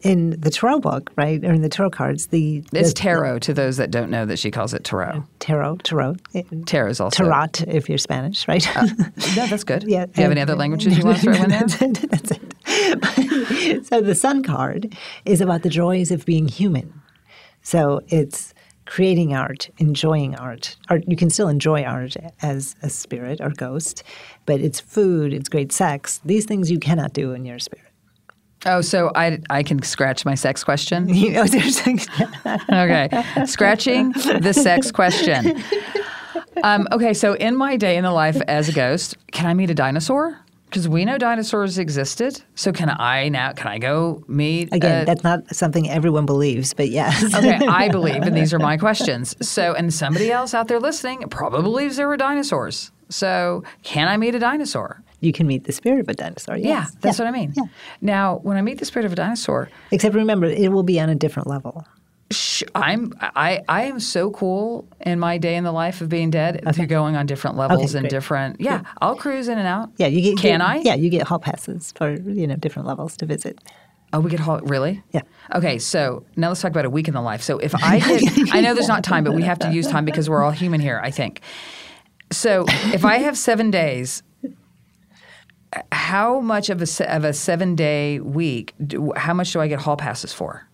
[0.03, 3.55] in the tarot book, right, or in the tarot cards, the, It's the tarot to
[3.55, 5.25] those that don't know that she calls it tarot.
[5.39, 6.17] tarot, tarot,
[6.67, 7.25] Tarot is also.
[7.25, 8.67] tarot if you're Spanish, right?
[8.77, 8.87] Uh,
[9.37, 9.85] no, that's good.
[9.89, 10.05] Yeah.
[10.07, 11.61] Do you have any other languages you want to throw in there?
[11.61, 13.87] That's it.
[13.87, 14.95] so the sun card
[15.25, 16.93] is about the joys of being human.
[17.63, 18.53] So it's
[18.91, 20.77] creating art, enjoying art.
[20.89, 24.03] Art you can still enjoy art as a spirit or ghost,
[24.47, 26.21] but it's food, it's great sex.
[26.25, 27.87] These things you cannot do in your spirit.
[28.67, 31.09] Oh, so I, I can scratch my sex question?
[31.21, 31.45] You know,
[32.69, 33.09] okay.
[33.47, 35.63] Scratching the sex question.
[36.63, 39.71] Um, okay, so in my day in the life as a ghost, can I meet
[39.71, 40.39] a dinosaur?
[40.71, 42.41] Because we know dinosaurs existed.
[42.55, 43.53] So can I now?
[43.53, 44.73] Can I go meet?
[44.73, 47.35] again, a- that's not something everyone believes, but yes.
[47.35, 49.35] Okay, I believe, and these are my questions.
[49.47, 52.93] So, and somebody else out there listening probably believes there were dinosaurs.
[53.09, 55.03] So, can I meet a dinosaur?
[55.23, 56.57] you can meet the spirit of a dinosaur.
[56.57, 56.65] Yes.
[56.67, 57.25] Yeah, that's Yeah.
[57.27, 57.53] what I mean.
[57.55, 57.65] Yeah.
[58.01, 61.11] Now, when I meet the spirit of a dinosaur, Except remember, it will be on
[61.11, 61.85] a different level.
[62.77, 66.63] I'm I I am so cool in my day in the life of being dead
[66.75, 68.11] through going on different levels and great.
[68.11, 68.61] different.
[68.61, 69.91] Yeah, I'll cruise in and out.
[69.97, 70.39] Yeah, you get.
[70.39, 70.77] Can get- I?
[70.77, 73.59] Yeah, you get hall passes for you know different levels to visit.
[74.13, 75.03] Oh, we get hall really?
[75.13, 75.23] Yeah.
[75.55, 77.43] Okay, so now let's talk about a week in the life.
[77.43, 78.01] So if I
[78.53, 80.81] I know there's not time, but we have to use time because we're all human
[80.81, 81.01] here.
[81.03, 81.41] I think.
[82.31, 84.23] So if I have seven days,
[85.91, 88.75] how much of a of a seven day week?
[88.87, 90.69] Do, how much do I get hall passes for?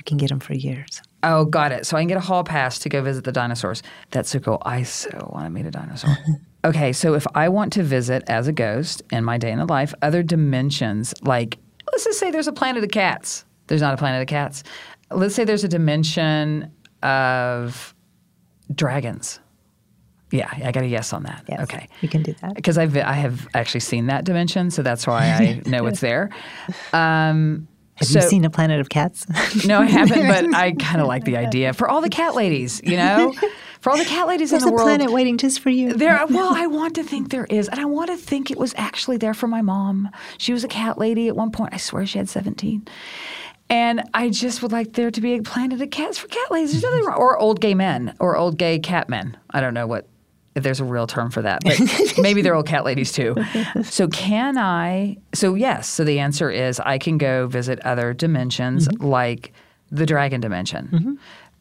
[0.00, 1.02] You can get them for years.
[1.22, 1.84] Oh, got it.
[1.86, 3.82] So I can get a hall pass to go visit the dinosaurs.
[4.12, 4.56] That's so cool.
[4.64, 6.16] I so want to meet a dinosaur.
[6.64, 9.66] okay, so if I want to visit as a ghost in my day in the
[9.66, 11.58] life, other dimensions, like
[11.92, 13.44] let's just say there's a planet of cats.
[13.66, 14.62] There's not a planet of cats.
[15.10, 17.94] Let's say there's a dimension of
[18.74, 19.38] dragons.
[20.30, 21.44] Yeah, I got a yes on that.
[21.46, 21.88] Yes, Okay.
[22.00, 22.54] you can do that.
[22.54, 26.30] Because I've I have actually seen that dimension, so that's why I know it's there.
[26.94, 27.68] Um,
[28.00, 29.26] Have so, you seen a planet of cats?
[29.66, 32.80] no, I haven't, but I kind of like the idea for all the cat ladies,
[32.82, 33.34] you know,
[33.82, 34.86] for all the cat ladies There's in the a world.
[34.86, 35.92] planet waiting just for you.
[35.92, 38.72] There, well, I want to think there is, and I want to think it was
[38.78, 40.08] actually there for my mom.
[40.38, 41.74] She was a cat lady at one point.
[41.74, 42.88] I swear she had seventeen,
[43.68, 46.72] and I just would like there to be a planet of cats for cat ladies.
[46.72, 47.08] There's nothing mm-hmm.
[47.08, 49.36] wrong, or old gay men, or old gay cat men.
[49.50, 50.08] I don't know what
[50.54, 51.78] if there's a real term for that, but
[52.18, 53.36] maybe they're old cat ladies too.
[53.82, 55.16] So can I?
[55.32, 55.88] So yes.
[55.88, 59.04] So the answer is I can go visit other dimensions mm-hmm.
[59.04, 59.52] like
[59.90, 60.88] the dragon dimension.
[60.92, 61.14] Mm-hmm.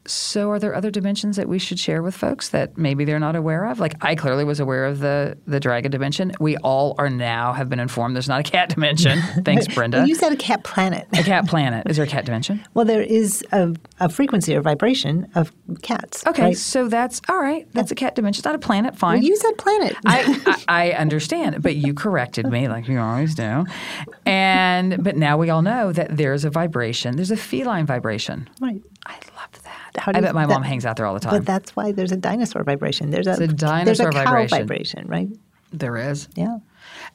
[0.10, 3.36] So, are there other dimensions that we should share with folks that maybe they're not
[3.36, 3.80] aware of?
[3.80, 6.32] Like, I clearly was aware of the the dragon dimension.
[6.40, 9.22] We all are now have been informed there's not a cat dimension.
[9.46, 10.08] Thanks, Brenda.
[10.08, 11.08] You said a cat planet.
[11.14, 11.88] a cat planet.
[11.90, 12.66] Is there a cat dimension?
[12.76, 16.26] Well, there is a, a frequency or vibration of cats.
[16.26, 16.58] Okay, right?
[16.58, 17.68] so that's all right.
[17.74, 18.40] That's a cat dimension.
[18.40, 18.96] It's not a planet.
[18.96, 19.18] Fine.
[19.18, 19.98] Well, you said planet.
[20.06, 23.66] I, I, I understand, but you corrected me like you always do.
[24.26, 27.16] And but now we all know that there's a vibration.
[27.16, 28.50] There's a feline vibration.
[28.62, 28.82] right.
[29.06, 29.18] I.
[29.98, 31.34] How do I bet my that- mom hangs out there all the time.
[31.34, 33.10] But that's why there's a dinosaur vibration.
[33.10, 34.58] There's a, a there's a dinosaur cow vibration.
[34.60, 35.28] vibration, right?
[35.72, 36.28] there is.
[36.36, 36.58] Yeah.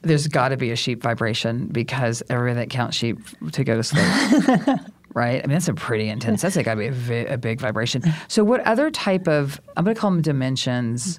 [0.03, 3.19] There's got to be a sheep vibration because everybody that counts sheep
[3.53, 4.05] to go to sleep.
[5.15, 5.43] right?
[5.43, 6.43] I mean, that's a pretty intense.
[6.43, 8.03] That's got to be a, vi- a big vibration.
[8.29, 11.19] So, what other type of, I'm going to call them dimensions?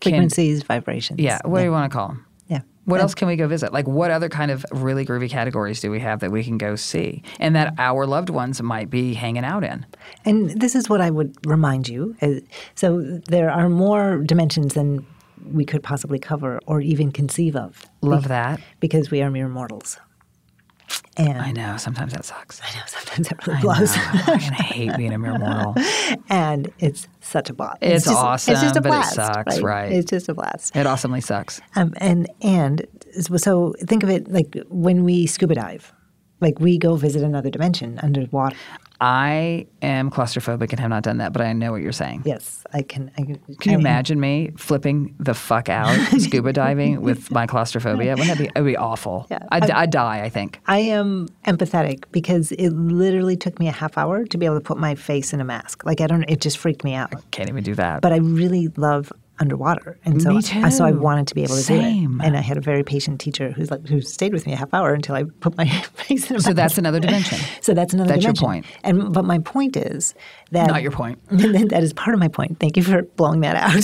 [0.00, 1.20] can- Frequencies, vibrations.
[1.20, 2.26] yeah, what do you want to call them?
[2.84, 3.72] What else can we go visit?
[3.72, 6.76] Like, what other kind of really groovy categories do we have that we can go
[6.76, 9.86] see and that our loved ones might be hanging out in?
[10.24, 12.14] And this is what I would remind you.
[12.20, 12.40] uh,
[12.74, 15.06] So there are more dimensions than
[15.52, 17.84] we could possibly cover or even conceive of.
[18.02, 18.60] Love that.
[18.80, 19.98] Because we are mere mortals.
[21.16, 21.76] And I know.
[21.76, 22.60] Sometimes that sucks.
[22.60, 23.96] I know sometimes it really I blows.
[23.96, 24.02] know.
[24.02, 25.74] I hate being a mere mortal.
[26.28, 27.78] and it's such a blast.
[27.82, 29.14] It's just, awesome, It's just a but it blast.
[29.14, 29.92] sucks, right.
[29.92, 30.74] It's just a blast.
[30.74, 31.60] It awesomely sucks.
[31.76, 32.86] Um, and and
[33.36, 35.92] so think of it like when we scuba dive,
[36.40, 38.56] like we go visit another dimension underwater.
[39.06, 42.22] I am claustrophobic and have not done that, but I know what you're saying.
[42.24, 43.10] Yes, I can.
[43.18, 47.46] I can, Can you I- imagine me flipping the fuck out scuba diving with my
[47.46, 48.16] claustrophobia?
[48.16, 48.46] Wouldn't that be?
[48.46, 49.26] It would be awful.
[49.30, 49.40] Yeah.
[49.50, 50.22] I'd, I'd die.
[50.22, 50.58] I think.
[50.66, 54.64] I am empathetic because it literally took me a half hour to be able to
[54.64, 55.84] put my face in a mask.
[55.84, 56.24] Like I don't.
[56.24, 57.14] It just freaked me out.
[57.14, 58.00] I Can't even do that.
[58.00, 61.56] But I really love underwater, and so Me I, so I wanted to be able
[61.56, 62.18] to Same.
[62.18, 62.26] do it.
[62.26, 64.72] And I had a very patient teacher who's like who stayed with me a half
[64.72, 67.38] hour until I put my face in so that's another dimension.
[67.60, 68.66] So that's another That's your point.
[68.82, 70.14] And but my point is
[70.52, 71.18] that Not your point.
[71.30, 72.60] that is part of my point.
[72.60, 73.82] Thank you for blowing that out.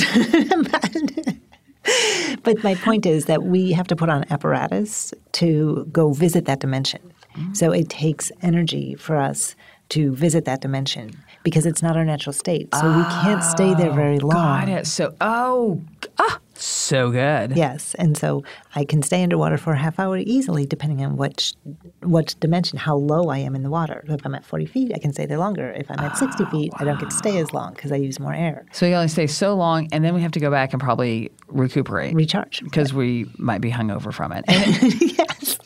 [2.43, 6.61] but my point is that we have to put on apparatus to go visit that
[6.61, 7.01] dimension.
[7.37, 7.57] Mm.
[7.57, 9.55] So it takes energy for us
[9.91, 11.11] to visit that dimension
[11.43, 12.69] because it's not our natural state.
[12.75, 14.67] So we can't stay there very long.
[14.67, 14.87] Got it.
[14.87, 15.83] So oh,
[16.19, 17.57] ah, so good.
[17.57, 18.45] Yes, and so
[18.75, 21.55] I can stay underwater for a half hour easily, depending on which
[22.03, 24.05] what dimension, how low I am in the water.
[24.09, 25.71] If I'm at 40 feet, I can stay there longer.
[25.73, 27.97] If I'm at ah, 60 feet, I don't get to stay as long because I
[27.97, 28.67] use more air.
[28.73, 31.31] So we only stay so long, and then we have to go back and probably
[31.49, 32.63] recuperate Recharge.
[32.63, 34.45] because we might be hungover from it.
[35.21, 35.59] Yes,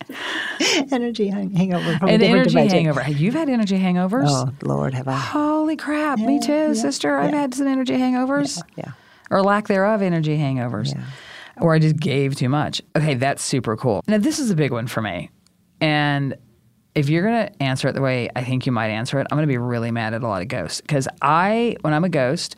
[0.92, 2.78] energy hang- hangover from a and different energy dimension.
[2.85, 3.11] hangover.
[3.11, 4.26] You've had energy hangovers.
[4.28, 5.16] Oh Lord, have I?
[5.16, 6.18] Holy crap!
[6.18, 7.16] me too, yeah, sister.
[7.16, 8.62] I've had some energy hangovers.
[8.76, 8.92] Yeah.
[9.35, 10.99] Or lack thereof energy hangovers,
[11.61, 12.81] or I just gave too much.
[12.97, 14.01] Okay, that's super cool.
[14.07, 15.29] Now, this is a big one for me.
[15.81, 16.37] And
[16.94, 19.37] if you're going to answer it the way I think you might answer it, I'm
[19.37, 20.81] going to be really mad at a lot of ghosts.
[20.81, 22.55] Because I, when I'm a ghost,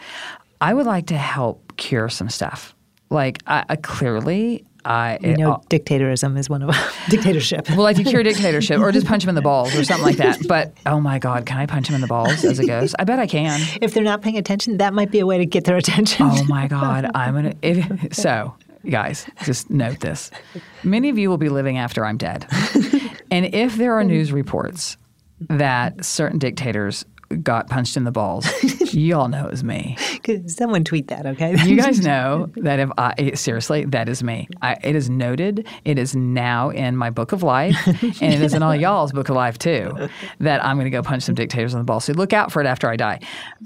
[0.60, 2.74] I would like to help cure some stuff.
[3.08, 5.18] Like, I, I clearly, I.
[5.22, 6.84] You know, it- dictatorism is one of them.
[7.10, 7.68] dictatorship.
[7.70, 10.16] well, like to cure dictatorship, or just punch him in the balls, or something like
[10.16, 10.38] that.
[10.48, 12.94] But oh my God, can I punch him in the balls as a ghost?
[12.98, 13.60] I bet I can.
[13.82, 16.26] if they're not paying attention, that might be a way to get their attention.
[16.30, 17.54] Oh my God, I'm gonna.
[17.62, 18.54] If, so,
[18.88, 20.30] guys, just note this:
[20.84, 22.46] many of you will be living after I'm dead,
[23.30, 24.96] and if there are news reports
[25.40, 27.04] that certain dictators
[27.42, 28.46] got punched in the balls,
[28.94, 29.96] y'all know it was me.
[30.22, 31.56] Could someone tweet that, okay?
[31.64, 34.48] You guys know that if I seriously, that is me.
[34.62, 35.66] I, it is noted.
[35.84, 39.28] It is now in my book of life, and it is in all y'all's book
[39.28, 40.08] of life too.
[40.40, 42.04] That I'm going to go punch some dictators in the balls.
[42.04, 43.20] So look out for it after I die.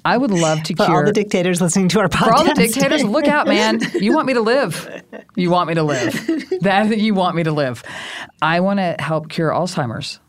[0.04, 2.24] I would love to For cure all the dictators listening to our podcast.
[2.24, 3.80] for all the dictators, look out, man.
[3.94, 5.02] You want me to live.
[5.36, 6.12] You want me to live.
[6.60, 7.82] That you want me to live.
[8.42, 10.20] I want to help cure Alzheimer's.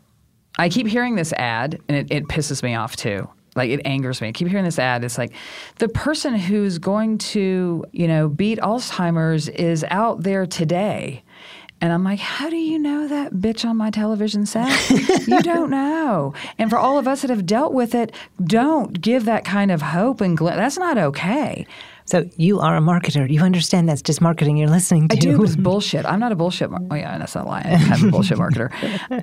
[0.58, 3.28] I keep hearing this ad and it, it pisses me off too.
[3.54, 4.28] Like it angers me.
[4.28, 5.04] I keep hearing this ad.
[5.04, 5.32] It's like
[5.78, 11.22] the person who's going to, you know, beat Alzheimer's is out there today.
[11.82, 14.88] And I'm like, how do you know that bitch on my television set?
[15.26, 16.32] you don't know.
[16.56, 19.82] And for all of us that have dealt with it, don't give that kind of
[19.82, 21.66] hope and gl- that's not okay.
[22.04, 23.28] So you are a marketer.
[23.30, 25.16] You understand that's just marketing you're listening to.
[25.16, 25.42] I do.
[25.42, 26.04] It's bullshit.
[26.04, 26.70] I'm not a bullshit.
[26.70, 27.66] Mar- oh yeah, that's not lying.
[27.66, 28.70] I'm a bullshit marketer.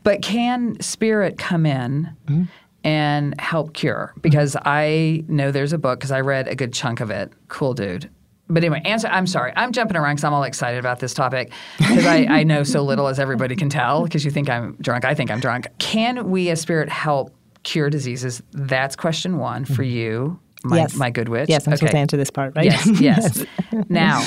[0.03, 2.43] But can spirit come in hmm?
[2.83, 4.13] and help cure?
[4.21, 7.31] Because I know there's a book because I read a good chunk of it.
[7.47, 8.09] Cool dude.
[8.49, 9.07] But anyway, answer.
[9.07, 9.53] I'm sorry.
[9.55, 12.81] I'm jumping around because I'm all excited about this topic because I, I know so
[12.81, 14.03] little, as everybody can tell.
[14.03, 15.67] Because you think I'm drunk, I think I'm drunk.
[15.77, 18.41] Can we, as spirit, help cure diseases?
[18.51, 19.91] That's question one for hmm.
[19.91, 20.95] you, my, Yes.
[20.95, 21.49] my good witch.
[21.49, 22.65] Yes, I'm supposed to answer this part, right?
[22.65, 23.45] Yes, yes.
[23.89, 24.21] now,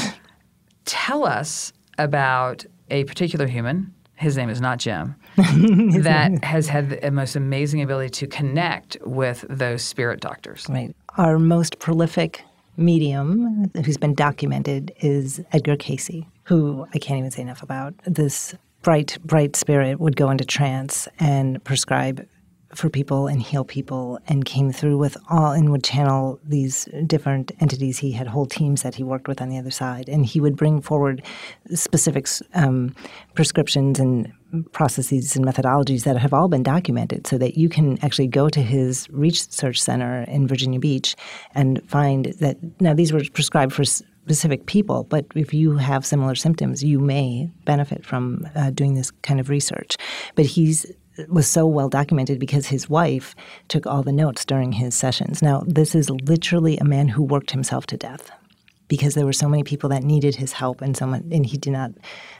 [0.84, 3.94] tell us about a particular human.
[4.14, 5.16] His name is not Jim.
[5.36, 10.66] that has had the most amazing ability to connect with those spirit doctors.
[10.68, 10.94] Right.
[11.16, 12.42] Our most prolific
[12.76, 17.94] medium who's been documented is Edgar Cayce, who I can't even say enough about.
[18.04, 22.26] This bright, bright spirit would go into trance and prescribe
[22.74, 27.52] for people and heal people and came through with all and would channel these different
[27.60, 27.98] entities.
[27.98, 30.08] He had whole teams that he worked with on the other side.
[30.08, 31.22] And he would bring forward
[31.74, 32.94] specific um,
[33.34, 34.32] prescriptions and
[34.72, 38.62] processes and methodologies that have all been documented so that you can actually go to
[38.62, 41.16] his research center in Virginia Beach
[41.54, 46.34] and find that now these were prescribed for specific people, but if you have similar
[46.34, 49.96] symptoms, you may benefit from uh, doing this kind of research.
[50.36, 50.86] But he's
[51.28, 53.34] was so well documented because his wife
[53.68, 55.42] took all the notes during his sessions.
[55.42, 58.30] Now, this is literally a man who worked himself to death
[58.88, 61.72] because there were so many people that needed his help and someone and he did
[61.72, 61.92] not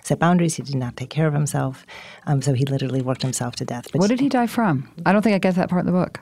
[0.02, 1.87] set boundaries he did not take care of himself
[2.26, 4.87] um, so he literally worked himself to death but What did he die from?
[5.06, 6.20] I don't think I get that part in the book.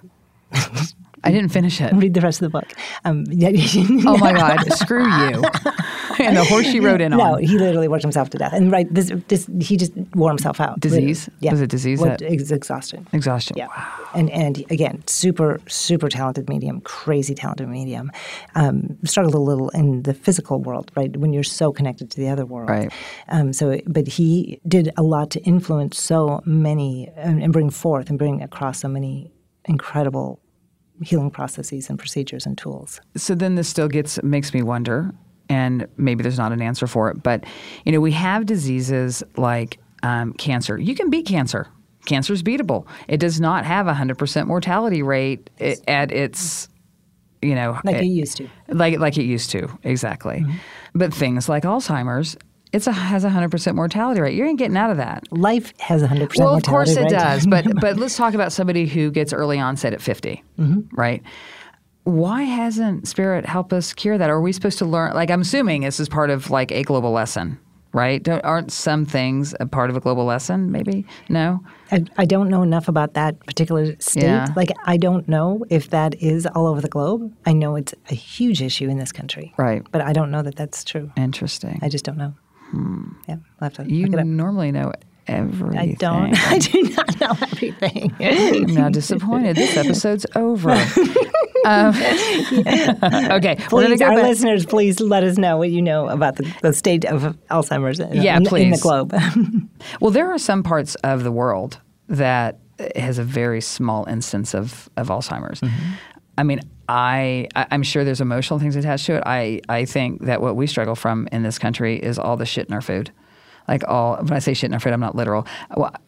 [1.24, 1.92] I didn't finish it.
[1.94, 2.72] read the rest of the book
[3.04, 3.24] um,
[4.06, 5.42] Oh my God, screw you.
[6.18, 7.32] and the horse she rode in no on.
[7.32, 10.60] No, he literally worked himself to death and right this, this he just wore himself
[10.60, 11.28] out Disease?
[11.40, 13.56] yeah Was it disease What- that- ex- exhaustion Exhaustion.
[13.56, 13.68] Yeah,
[14.14, 18.10] and and again, super super talented medium, crazy talented medium.
[18.54, 21.14] Um, struggled a little in the physical world, right?
[21.16, 22.92] When you're so connected to the other world, Right.
[23.28, 28.08] Um, so, but he did a lot to influence so many and, and bring forth
[28.10, 29.30] and bring across so many
[29.66, 30.40] incredible
[31.02, 33.00] healing processes and procedures and tools.
[33.16, 35.12] so then this still gets makes me wonder
[35.48, 37.44] and maybe there's not an answer for it but
[37.84, 40.78] you know we have diseases like um, cancer.
[40.78, 41.66] You can beat cancer.
[42.06, 42.86] Cancer is beatable.
[43.06, 45.50] It does not have a 100% mortality rate
[45.86, 46.68] at its
[47.42, 48.48] you know Like it- you used to.
[48.68, 49.68] like like it used to.
[49.82, 50.44] Exactly.
[50.94, 52.36] But things like alzheimer's
[52.72, 56.02] it's a has a 100% mortality rate you ain't getting out of that Life has
[56.02, 56.46] a hundred percent.
[56.46, 57.10] well, of course it right?
[57.10, 60.96] does, but but let's talk about somebody who gets early onset at 50, mm-hmm.
[60.96, 61.22] right?
[62.04, 64.30] Why hasn't Spirit helped us cure that?
[64.30, 65.14] Are we supposed to learn?
[65.14, 67.58] Like, I'm assuming this is part of like a global lesson,
[67.92, 68.22] right?
[68.22, 70.72] Don't, aren't some things a part of a global lesson?
[70.72, 71.60] Maybe no.
[71.92, 74.22] I, I don't know enough about that particular state.
[74.22, 74.46] Yeah.
[74.56, 77.32] Like, I don't know if that is all over the globe.
[77.44, 79.52] I know it's a huge issue in this country.
[79.58, 79.82] Right.
[79.92, 81.12] But I don't know that that's true.
[81.16, 81.78] Interesting.
[81.82, 82.34] I just don't know.
[82.72, 84.26] Yeah, I'll have to you look it up.
[84.26, 84.92] normally know
[85.26, 85.78] everything.
[85.78, 86.34] I don't.
[86.50, 88.14] I do not know everything.
[88.20, 89.56] I'm now disappointed.
[89.56, 90.70] This episode's over.
[91.66, 94.22] um, okay, please, our back.
[94.22, 98.22] listeners, please let us know what you know about the, the state of Alzheimer's in,
[98.22, 98.82] Yeah, in, in the please.
[98.82, 99.14] globe.
[100.00, 101.78] Well, there are some parts of the world
[102.08, 102.58] that
[102.96, 105.60] has a very small instance of, of Alzheimer's.
[106.38, 109.22] I mean, I, I'm sure there's emotional things attached to it.
[109.24, 112.66] I, I think that what we struggle from in this country is all the shit
[112.66, 113.12] in our food.
[113.68, 115.46] Like all, when I say shit in our food, I'm not literal,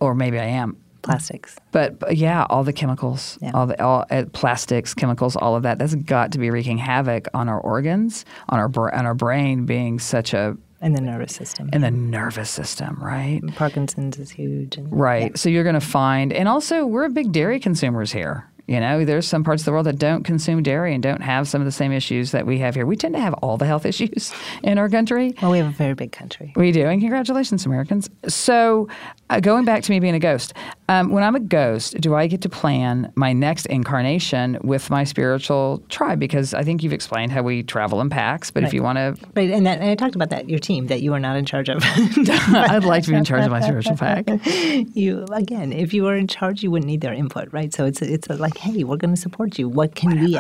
[0.01, 0.77] or maybe I am.
[1.03, 1.57] Plastics.
[1.73, 3.53] But, but yeah, all the chemicals, Yeah.
[3.55, 5.79] all the all, uh, plastics, chemicals, all of that.
[5.79, 9.65] That's got to be wreaking havoc on our organs, on our br- on our brain
[9.67, 11.71] being such a And the nervous system.
[11.73, 13.41] in the nervous system, right?
[13.57, 14.77] Parkinson's is huge.
[14.77, 15.37] And, Right.
[15.37, 18.49] So you're going to find, and also we're big dairy consumers here.
[18.73, 21.47] You know, there's some parts of the world that don't consume dairy and don't have
[21.47, 22.87] some of the same issues that we have here.
[22.87, 25.35] We tend to have all the health issues in our country.
[25.43, 26.55] Well, we have a very big country.
[26.57, 28.09] We do, and congratulations, Americans.
[28.29, 28.89] So,
[29.29, 30.55] uh, going back to me being a ghost,
[30.89, 35.05] um, when I'm a ghost, do I get to plan my next incarnation with my
[35.05, 36.19] spiritual tribe?
[36.19, 39.17] Because I think you've explained how we travel in packs, but if you want to,
[39.35, 41.45] Right, and, that, and I talked about that, your team, that you are not in
[41.45, 41.83] charge of.
[41.85, 44.25] I'd like to be in charge of my spiritual pack.
[44.95, 47.73] you again, if you were in charge, you wouldn't need their input, right?
[47.73, 49.69] So it's it's like, hey, we're going to support you.
[49.69, 50.39] What can we,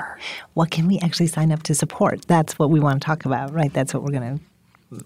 [0.55, 2.23] what can we actually sign up to support?
[2.29, 3.73] That's what we want to talk about, right?
[3.73, 4.45] That's what we're going to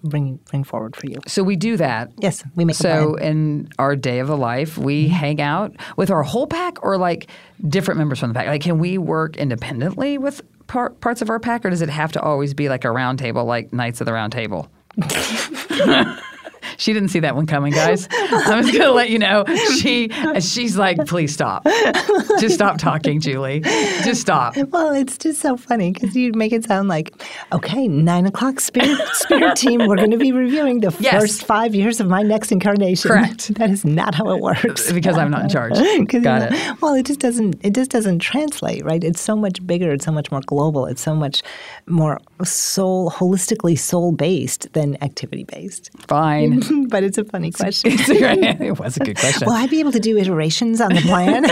[0.02, 1.20] bring bring forward for you.
[1.26, 2.12] So we do that.
[2.18, 5.14] Yes, we make So in our day of a life, we mm-hmm.
[5.14, 7.30] hang out with our whole pack, or like
[7.66, 8.48] different members from the pack.
[8.48, 12.12] Like, can we work independently with par- parts of our pack, or does it have
[12.12, 14.68] to always be like a round table, like Knights of the Round Table?
[16.78, 18.08] She didn't see that one coming, guys.
[18.12, 19.44] I'm just gonna let you know.
[19.80, 20.08] She
[20.40, 21.64] she's like, please stop.
[22.38, 23.60] Just stop talking, Julie.
[23.60, 24.56] Just stop.
[24.56, 27.12] Well, it's just so funny because you make it sound like,
[27.52, 29.86] okay, nine o'clock spirit spirit team.
[29.86, 31.20] We're going to be reviewing the Yes.
[31.20, 33.08] first five years of my next incarnation.
[33.10, 33.54] Correct.
[33.54, 34.92] That is not how it works.
[34.96, 35.74] Because I'm not in charge.
[36.22, 36.80] Got it.
[36.80, 37.56] Well, it just doesn't.
[37.62, 39.02] It just doesn't translate, right?
[39.04, 39.92] It's so much bigger.
[39.92, 40.86] It's so much more global.
[40.86, 41.42] It's so much
[41.86, 45.90] more soul, holistically soul based than activity based.
[46.08, 46.62] Fine.
[46.88, 47.92] but it's a funny question.
[47.92, 49.46] It's a great- it was a good question.
[49.46, 51.44] Will I be able to do iterations on the plan?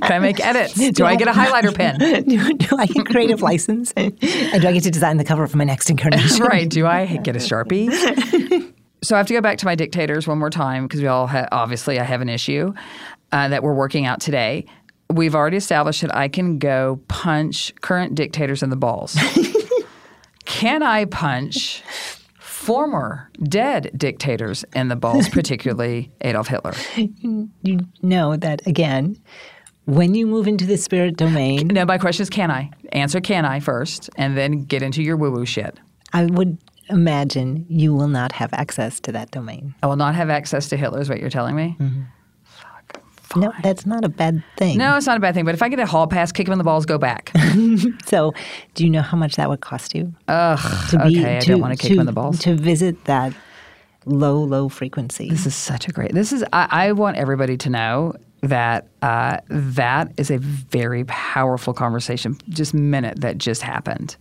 [0.00, 0.74] Can I make edits?
[0.92, 1.98] Do I get a highlighter pen?
[1.98, 3.92] do, do I get creative license?
[3.96, 6.44] and do I get to design the cover for my next incarnation?
[6.44, 6.68] right.
[6.68, 7.90] Do I get a Sharpie?
[9.02, 11.26] so I have to go back to my dictators one more time because we all
[11.26, 12.72] ha- obviously I have an issue
[13.32, 14.66] uh, that we're working out today.
[15.10, 19.16] We've already established that I can go punch current dictators in the balls.
[20.46, 21.82] can I punch
[22.64, 26.74] former dead dictators in the balls, particularly Adolf Hitler?
[27.62, 29.16] You know that again.
[29.86, 32.70] When you move into the spirit domain, No, my question is can I?
[32.92, 35.78] Answer can I first, and then get into your woo woo shit.
[36.12, 36.56] I would
[36.88, 39.74] imagine you will not have access to that domain.
[39.82, 41.76] I will not have access to Hitler, is what you're telling me?
[41.78, 42.02] Mm-hmm.
[43.36, 44.78] No, that's not a bad thing.
[44.78, 45.44] No, it's not a bad thing.
[45.44, 47.32] But if I get a hall pass, kick him in the balls, go back.
[48.06, 48.32] So,
[48.74, 50.14] do you know how much that would cost you?
[50.28, 50.90] Ugh.
[50.90, 52.38] to okay, I don't want to kick him in the balls.
[52.40, 53.32] To visit that
[54.04, 55.28] low, low frequency.
[55.28, 56.12] This is such a great.
[56.12, 56.44] This is.
[56.52, 62.38] I, I want everybody to know that uh, that is a very powerful conversation.
[62.48, 64.16] Just minute that just happened.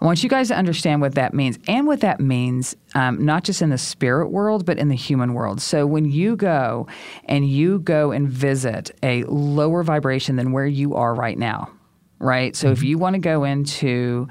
[0.00, 3.44] I want you guys to understand what that means and what that means, um, not
[3.44, 5.60] just in the spirit world, but in the human world.
[5.60, 6.86] So when you go
[7.24, 11.72] and you go and visit a lower vibration than where you are right now,
[12.20, 12.54] right?
[12.54, 14.28] So if you want to go into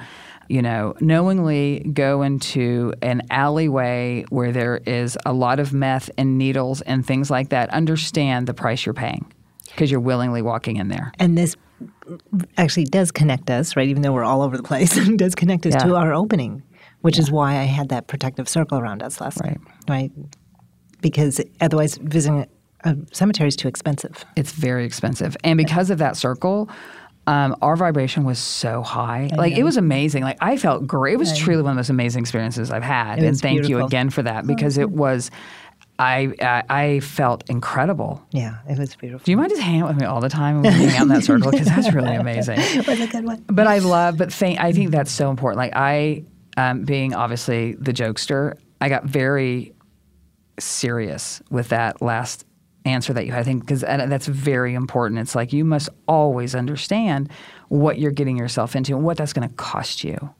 [0.50, 6.38] you know, knowingly go into an alleyway where there is a lot of meth and
[6.38, 9.30] needles and things like that, understand the price you're paying
[9.66, 11.12] because you're willingly walking in there.
[11.20, 11.56] and this
[12.58, 13.88] actually does connect us, right?
[13.88, 15.84] Even though we're all over the place, does connect us Yeah.
[15.86, 16.64] to our opening,
[17.02, 20.12] which is why I had that protective circle around us last night, right?
[21.02, 22.48] Because otherwise, visiting
[22.84, 24.26] a cemetery is too expensive.
[24.36, 25.36] It's very expensive.
[25.44, 26.70] And because of that circle,
[27.28, 29.30] um, our vibration was so high.
[29.36, 30.24] like it was amazing.
[30.24, 31.14] Like I felt great.
[31.14, 33.20] It was truly one of the most amazing experiences I've had.
[33.20, 35.30] And thank you again for that because it was,
[36.00, 38.24] I, I, I felt incredible.
[38.32, 39.24] Yeah, it was beautiful.
[39.24, 41.08] Do you mind just hanging out with me all the time we hang out in
[41.10, 41.52] that circle?
[41.52, 42.58] Because that's really amazing.
[42.88, 43.44] was a good one.
[43.48, 45.58] But I love, but thank, I think that's so important.
[45.58, 46.24] Like I,
[46.56, 49.74] um, being obviously the jokester, I got very
[50.60, 52.46] serious with that last
[52.86, 53.42] answer that you had.
[53.42, 55.20] I think because that's very important.
[55.20, 57.30] It's like you must always understand
[57.70, 60.34] what you're getting yourself into and what that's going to cost you.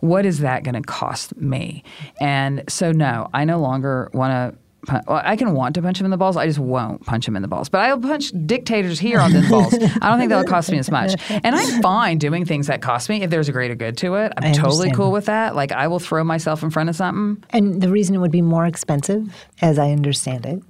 [0.00, 1.82] What is that going to cost me?
[2.20, 4.58] And so, no, I no longer want to.
[4.88, 6.36] Well, I can want to punch him in the balls.
[6.36, 7.68] I just won't punch him in the balls.
[7.68, 9.74] But I'll punch dictators here on the balls.
[9.74, 11.14] I don't think that'll cost me as much.
[11.30, 14.32] And I'm fine doing things that cost me if there's a greater good to it.
[14.36, 15.54] I'm totally cool with that.
[15.54, 17.42] Like I will throw myself in front of something.
[17.50, 20.62] And the reason it would be more expensive, as I understand it,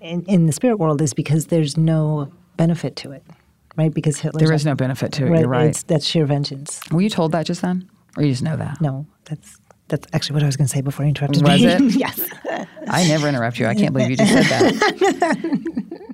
[0.00, 3.24] in, in the spirit world is because there's no benefit to it,
[3.76, 3.94] right?
[3.94, 4.40] Because Hitler.
[4.40, 5.38] There is no benefit to it.
[5.40, 5.80] You're right.
[5.86, 6.80] That's sheer vengeance.
[6.90, 8.80] Were you told that just then, or you just know that?
[8.80, 9.58] No, that's
[9.92, 11.68] that's actually what I was going to say before you interrupted Was me.
[11.68, 11.80] it?
[11.96, 12.20] yes.
[12.88, 13.66] I never interrupt you.
[13.66, 15.78] I can't believe you just said that.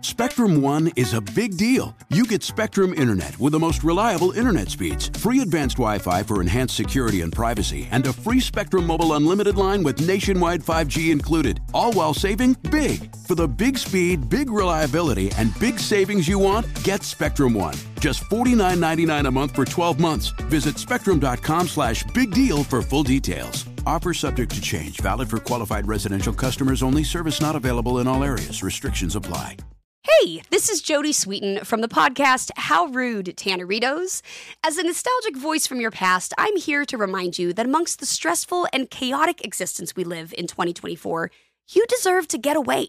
[0.00, 1.94] Spectrum One is a big deal.
[2.10, 6.40] You get Spectrum Internet with the most reliable internet speeds, free advanced Wi Fi for
[6.40, 11.60] enhanced security and privacy, and a free Spectrum Mobile Unlimited line with nationwide 5G included,
[11.74, 13.14] all while saving big.
[13.26, 17.74] For the big speed, big reliability, and big savings you want, get Spectrum One.
[17.98, 20.28] Just $49.99 a month for 12 months.
[20.48, 23.64] Visit spectrum.com slash big deal for full details.
[23.86, 28.24] Offer subject to change, valid for qualified residential customers only, service not available in all
[28.24, 28.62] areas.
[28.62, 29.56] Restrictions apply.
[30.20, 34.22] Hey, this is Jodie Sweetin from the podcast How Rude Tanneritos.
[34.64, 38.06] As a nostalgic voice from your past, I'm here to remind you that amongst the
[38.06, 41.30] stressful and chaotic existence we live in 2024,
[41.70, 42.88] you deserve to get away.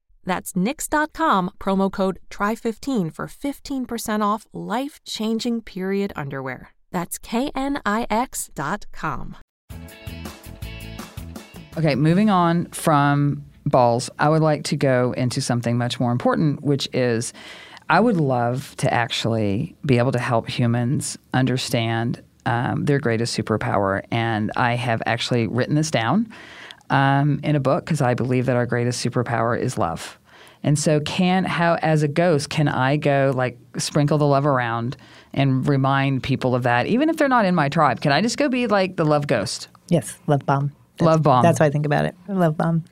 [0.25, 6.73] That's knix.com, promo code TRY15 for 15% off life changing period underwear.
[6.91, 7.77] That's knix.com.
[11.77, 16.63] Okay, moving on from balls, I would like to go into something much more important,
[16.63, 17.31] which is
[17.89, 24.03] I would love to actually be able to help humans understand um, their greatest superpower.
[24.11, 26.31] And I have actually written this down
[26.91, 30.19] um, in a book because I believe that our greatest superpower is love.
[30.63, 34.95] And so, can how as a ghost can I go like sprinkle the love around
[35.33, 38.01] and remind people of that, even if they're not in my tribe?
[38.01, 39.69] Can I just go be like the love ghost?
[39.89, 40.71] Yes, love bomb.
[40.97, 41.41] That's, Love bomb.
[41.41, 42.15] That's how I think about it.
[42.27, 42.83] Love bomb.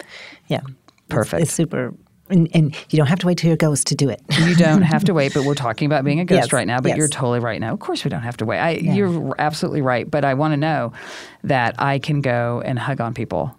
[0.47, 0.61] Yeah.
[1.09, 1.43] Perfect.
[1.43, 1.93] It's, it's super.
[2.29, 4.21] And, and you don't have to wait till you're a ghost to do it.
[4.39, 6.79] You don't have to wait, but we're talking about being a ghost Yes, right now.
[6.79, 6.97] But yes.
[6.97, 7.73] you're totally right now.
[7.73, 8.59] Of course, we don't have to wait.
[8.59, 10.09] I, You're absolutely right.
[10.09, 10.93] But I want to know
[11.43, 13.55] that I can go and hug on people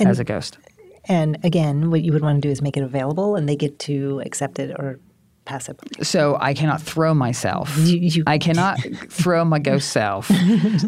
[0.00, 0.58] as a ghost.
[1.04, 3.78] And again, what you would want to do is make it available, and they get
[3.80, 5.00] to accept it or
[5.48, 5.78] pass it.
[6.02, 7.76] So I cannot throw myself.
[7.78, 8.78] You- you- I cannot
[9.08, 10.30] throw my ghost self.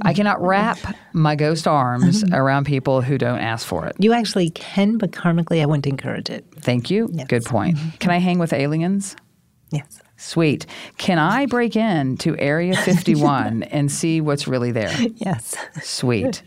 [0.02, 0.78] I cannot wrap
[1.12, 3.96] my ghost arms around people who don't ask for it.
[3.98, 6.44] You actually can, but karmically, I wouldn't encourage it.
[6.60, 7.08] Thank you.
[7.12, 7.26] Yes.
[7.28, 7.76] Good point.
[7.76, 7.88] Mm-hmm.
[7.98, 9.16] Can I hang with aliens?
[9.70, 10.00] Yes.
[10.16, 10.66] Sweet.
[10.98, 14.92] Can I break in to Area 51 and see what's really there?
[15.16, 15.56] Yes.
[15.82, 16.42] Sweet.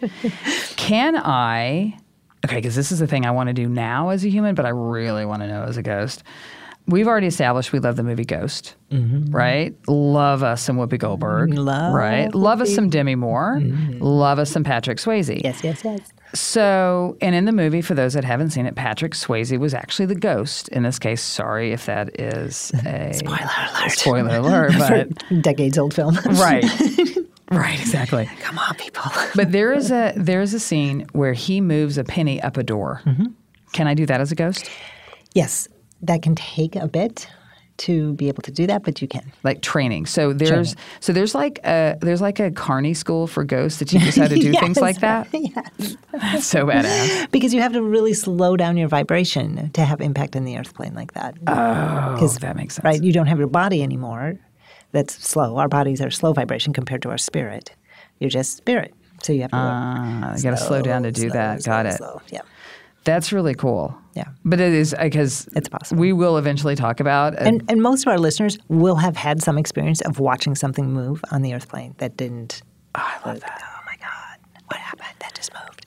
[0.75, 1.97] Can I?
[2.45, 4.65] Okay, because this is the thing I want to do now as a human, but
[4.65, 6.21] I really want to know as a ghost.
[6.85, 9.33] We've already established we love the movie Ghost, mm-hmm.
[9.33, 9.73] right?
[9.87, 12.33] Love us some Whoopi Goldberg, Love right?
[12.35, 14.03] Love us some Demi Moore, mm-hmm.
[14.03, 15.41] love us some Patrick Swayze.
[15.43, 16.11] Yes, yes, yes.
[16.35, 20.07] So, and in the movie, for those that haven't seen it, Patrick Swayze was actually
[20.07, 20.67] the ghost.
[20.69, 23.91] In this case, sorry if that is a Spoiler alert.
[23.91, 24.35] spoiler
[24.67, 26.15] alert, but Decades old film.
[26.25, 26.65] right,
[27.49, 28.29] right, exactly.
[28.41, 29.03] Come on, people.
[29.35, 32.63] But there is a there is a scene where he moves a penny up a
[32.63, 33.01] door.
[33.05, 33.27] Mm-hmm.
[33.71, 34.69] Can I do that as a ghost?
[35.33, 35.67] Yes,
[36.03, 37.27] that can take a bit
[37.75, 39.31] to be able to do that, but you can.
[39.43, 40.05] Like training.
[40.05, 44.03] So there's so there's like a there's like a carney school for ghosts that teach
[44.03, 45.27] us how to do things like that.
[45.33, 45.97] yes.
[46.11, 47.27] That's so badass.
[47.31, 50.73] Because you have to really slow down your vibration to have impact in the earth
[50.75, 51.35] plane like that.
[51.47, 52.85] Oh, that makes sense.
[52.85, 54.35] Right, you don't have your body anymore.
[54.91, 55.57] That's slow.
[55.57, 57.71] Our bodies are slow vibration compared to our spirit.
[58.19, 58.93] You're just spirit,
[59.23, 59.57] so you have to.
[59.57, 61.63] Ah, you got to slow down to do slow, that.
[61.63, 61.93] slow, Got it.
[61.93, 62.21] slow.
[62.31, 62.41] Yeah.
[63.03, 63.97] That's really cool.
[64.13, 64.27] Yeah.
[64.45, 65.99] But it is because It's possible.
[65.99, 69.57] We will eventually talk about And, and most of our listeners will have had some
[69.57, 72.61] experience of watching something move on the earth plane that didn't.
[72.95, 73.63] Oh, I love that.
[73.63, 74.61] Oh my God.
[74.67, 75.15] What happened?
[75.19, 75.85] That just moved.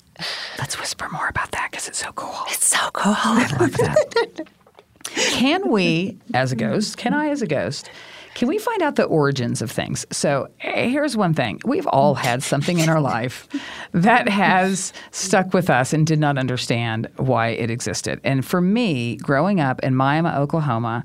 [0.58, 2.34] Let's whisper more about that because it's so cool.
[2.48, 3.14] It's so cool.
[3.16, 4.48] I love that.
[5.04, 6.72] can we, as a mm-hmm.
[6.72, 7.90] ghost, can I, as a ghost,
[8.36, 10.04] can we find out the origins of things?
[10.12, 11.58] So eh, here's one thing.
[11.64, 13.48] We've all had something in our life
[13.92, 18.20] that has stuck with us and did not understand why it existed.
[18.24, 21.02] And for me, growing up in Miami, Oklahoma,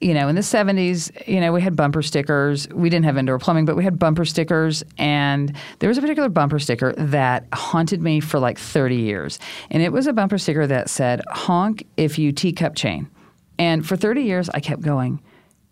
[0.00, 2.68] you know, in the 70s, you know, we had bumper stickers.
[2.70, 4.82] We didn't have indoor plumbing, but we had bumper stickers.
[4.98, 9.38] And there was a particular bumper sticker that haunted me for like 30 years.
[9.70, 13.08] And it was a bumper sticker that said, honk if you teacup chain.
[13.56, 15.22] And for 30 years, I kept going,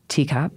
[0.06, 0.52] teacup,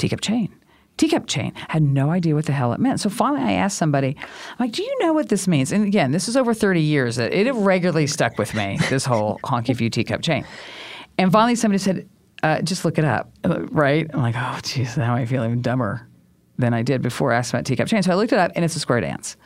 [0.00, 0.52] teacup chain,
[0.96, 1.52] teacup chain.
[1.68, 3.00] Had no idea what the hell it meant.
[3.00, 6.10] So finally, I asked somebody, I'm like, "Do you know what this means?" And again,
[6.10, 7.18] this is over 30 years.
[7.18, 8.78] It it regularly stuck with me.
[8.88, 10.44] This whole honky view teacup chain.
[11.18, 12.08] And finally, somebody said,
[12.42, 14.10] uh, "Just look it up." Uh, Right?
[14.12, 16.08] I'm like, "Oh, geez, now I feel even dumber
[16.58, 18.64] than I did before I asked about teacup chain." So I looked it up, and
[18.64, 19.36] it's a square dance.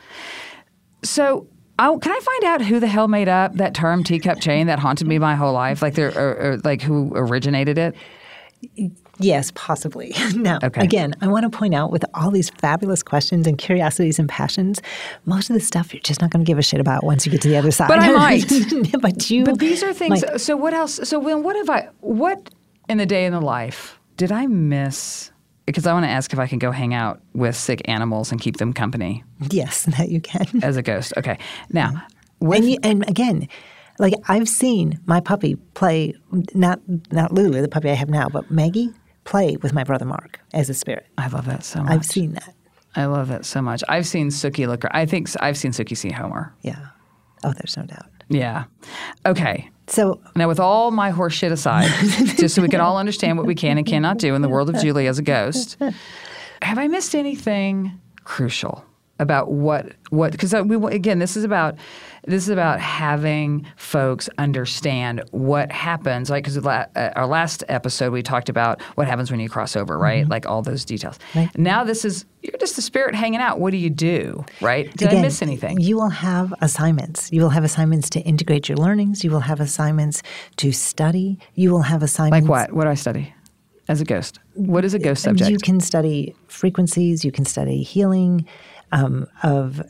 [1.03, 1.47] So.
[1.77, 4.79] I, can I find out who the hell made up that term teacup chain that
[4.79, 5.81] haunted me my whole life?
[5.81, 7.95] Like, there, or, or like who originated it?
[9.19, 10.13] Yes, possibly.
[10.35, 10.81] now, Okay.
[10.81, 14.81] again, I want to point out with all these fabulous questions and curiosities and passions,
[15.25, 17.31] most of the stuff you're just not going to give a shit about once you
[17.31, 17.87] get to the other side.
[17.87, 19.01] But I might.
[19.01, 19.43] but you.
[19.45, 20.23] But these are things.
[20.25, 20.41] might.
[20.41, 20.99] so what else?
[21.07, 21.89] So when what have I?
[22.01, 22.49] What
[22.89, 25.31] in the day in the life did I miss?
[25.65, 28.39] Because I want to ask if I can go hang out with sick animals and
[28.39, 30.45] keep them company yes, that you can.
[30.61, 31.13] as a ghost.
[31.17, 31.39] Okay.
[31.71, 32.03] Now,
[32.39, 33.47] when and, you, and again,
[33.97, 36.13] like I've seen my puppy play
[36.53, 36.79] not
[37.11, 38.91] not Lulu, the puppy I have now, but Maggie
[39.25, 41.07] play with my brother Mark as a spirit.
[41.17, 41.91] I love that so much.
[41.91, 42.55] I've seen that.
[42.95, 43.83] I love that so much.
[43.89, 44.83] I've seen Sookie look.
[44.91, 46.55] I think I've seen Sookie see Homer.
[46.61, 46.87] Yeah.
[47.43, 48.05] Oh, there's no doubt.
[48.29, 48.63] Yeah.
[49.25, 49.69] Okay.
[49.87, 51.89] So Now, with all my horse shit aside,
[52.37, 54.69] just so we can all understand what we can and cannot do in the world
[54.69, 55.77] of Julie as a ghost,
[56.61, 58.83] have I missed anything crucial
[59.19, 60.31] about what what?
[60.31, 61.75] Because we again, this is about
[62.27, 66.29] this is about having folks understand what happens.
[66.29, 69.75] Like because la- uh, our last episode we talked about what happens when you cross
[69.75, 70.27] over, right?
[70.27, 71.19] Like all those details.
[71.35, 71.49] Right.
[71.57, 73.59] Now this is you're just a spirit hanging out.
[73.59, 74.93] What do you do, right?
[74.95, 75.79] Did I miss anything?
[75.79, 77.31] You will have assignments.
[77.31, 79.23] You will have assignments to integrate your learnings.
[79.23, 80.21] You will have assignments
[80.57, 81.39] to study.
[81.53, 82.73] You will have assignments like what?
[82.73, 83.33] What do I study
[83.87, 84.39] as a ghost?
[84.53, 85.49] What is a ghost subject?
[85.49, 87.23] You can study frequencies.
[87.23, 88.45] You can study healing
[88.91, 89.81] um, of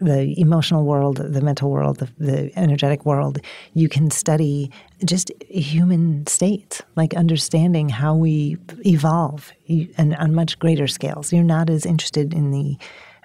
[0.00, 3.38] the emotional world, the mental world, the, the energetic world.
[3.72, 4.70] You can study
[5.04, 9.52] just human states, like understanding how we evolve
[9.98, 11.32] and on much greater scales.
[11.32, 12.76] You're not as interested in the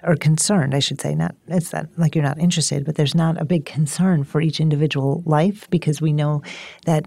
[0.02, 3.40] or concerned, I should say, not it's that like you're not interested, but there's not
[3.40, 6.42] a big concern for each individual life because we know
[6.86, 7.06] that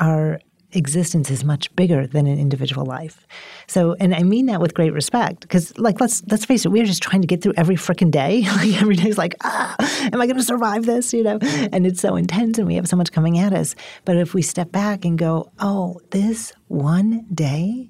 [0.00, 0.40] our
[0.72, 3.26] existence is much bigger than an individual life.
[3.66, 6.84] So, and I mean that with great respect because, like, let's let's face it, we're
[6.84, 8.46] just trying to get through every freaking day.
[8.62, 9.74] Like every day is like, ah,
[10.12, 11.12] am I going to survive this?
[11.12, 11.38] You know,
[11.72, 13.74] and it's so intense, and we have so much coming at us.
[14.04, 17.88] But if we step back and go, oh, this one day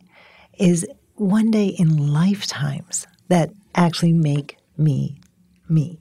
[0.58, 5.20] is one day in lifetimes that actually make me
[5.68, 5.98] me.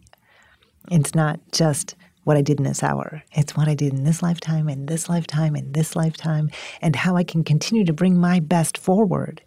[0.90, 3.24] It's not just what I did in this hour.
[3.34, 6.50] It's what I did in this lifetime, in this lifetime, in this lifetime,
[6.82, 9.42] and how I can continue to bring my best forward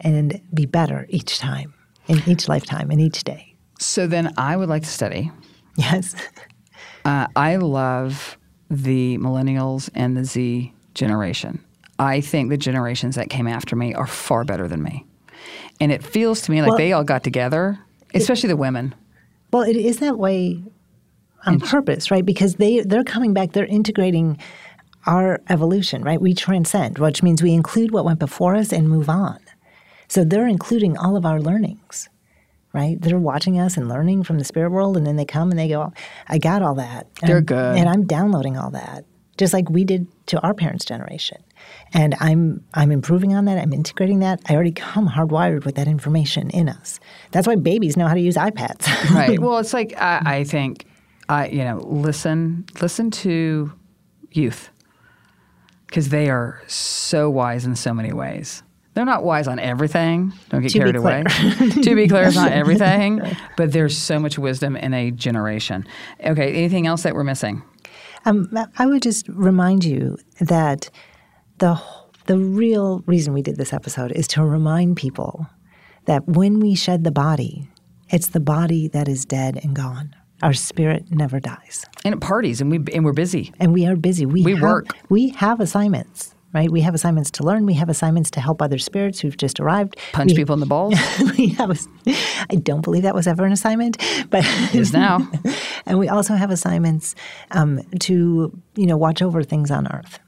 [0.00, 1.74] and be better each time,
[2.08, 3.54] in each lifetime, in each day.
[3.78, 5.30] so then I would like to study.
[5.76, 6.14] Yes.
[7.04, 8.38] Uh, I love
[8.70, 11.60] the millennials and the Z generation.
[11.98, 15.04] I think the generations that came after me are far better than me.
[15.80, 17.80] And it feels to me like Well- they all got together,
[18.14, 18.94] especially the women.
[19.52, 20.62] Well, it is that way
[21.46, 22.24] on purpose, right?
[22.24, 24.38] Because they they're coming back, they're integrating
[25.06, 26.20] our evolution, right?
[26.20, 29.38] We transcend, which means we include what went before us and move on.
[30.08, 32.08] So they're including all of our learnings,
[32.72, 33.00] right?
[33.00, 35.68] They're watching us and learning from the spirit world, and then they come and they
[35.68, 35.92] go,
[36.28, 37.78] "I got all that." And They're I'm- good.
[37.78, 39.04] and I'm downloading all that,
[39.38, 41.38] just like we did to our parents' generation.
[41.92, 43.58] And I'm I'm improving on that.
[43.58, 44.40] I'm integrating that.
[44.48, 47.00] I already come hardwired with that information in us.
[47.32, 48.86] That's why babies know how to use iPads.
[49.14, 49.38] Right.
[49.44, 50.86] well, it's like I, I think,
[51.28, 53.72] I you know, listen, listen to
[54.30, 54.70] youth
[55.86, 58.62] because they are so wise in so many ways.
[58.94, 60.34] They're not wise on everything.
[60.50, 61.24] Don't get To carried away.
[61.82, 63.22] to be clear, it's not everything,
[63.56, 65.86] but there's so much wisdom in a generation.
[66.22, 66.52] Okay.
[66.54, 67.62] Anything else that we're missing?
[68.26, 68.48] Um,
[68.78, 70.90] I would just remind you that
[71.58, 71.80] the
[72.26, 75.46] the real reason we did this episode is to remind people
[76.04, 77.68] that when we shed the body,
[78.10, 80.14] it's the body that is dead and gone.
[80.42, 83.52] Our spirit never dies, And at parties, and we and we're busy.
[83.60, 84.26] and we are busy.
[84.26, 84.86] We We have, work.
[85.08, 86.70] We have assignments, right?
[86.70, 87.64] We have assignments to learn.
[87.64, 89.96] We have assignments to help other spirits who've just arrived.
[90.12, 90.94] Punch We- people in the balls.
[91.38, 91.70] we have.
[91.70, 91.76] A,
[92.50, 93.98] I don't believe that was ever an assignment,
[94.30, 95.28] but Is now.
[95.86, 97.14] and we also have assignments
[97.52, 100.18] um, to you know watch over things on Earth.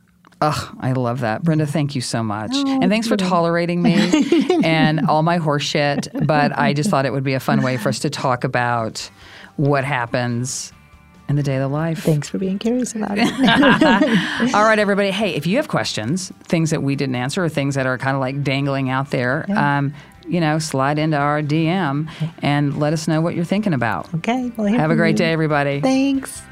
[0.41, 1.43] Ugh, I love that.
[1.43, 2.51] Brenda, thank you so much.
[2.55, 3.95] and thanks for tolerating me
[4.65, 6.27] and all my horseshit.
[6.27, 9.11] But I just thought it would be a fun way for us to talk about
[9.57, 10.73] what happens
[11.29, 12.03] in the day of the life.
[12.03, 13.29] Thanks for being curious about it.
[14.55, 15.11] All right, everybody.
[15.11, 18.15] Hey, if you have questions, things that we didn't answer, or things that are kind
[18.15, 19.95] of like dangling out there, um,
[20.29, 22.11] you know, slide into our DM
[22.43, 24.13] and let us know what you're thinking about.
[24.17, 24.53] okay.
[24.57, 25.19] Well, Have a great you.
[25.19, 25.81] day, everybody.
[25.81, 26.43] Thanks.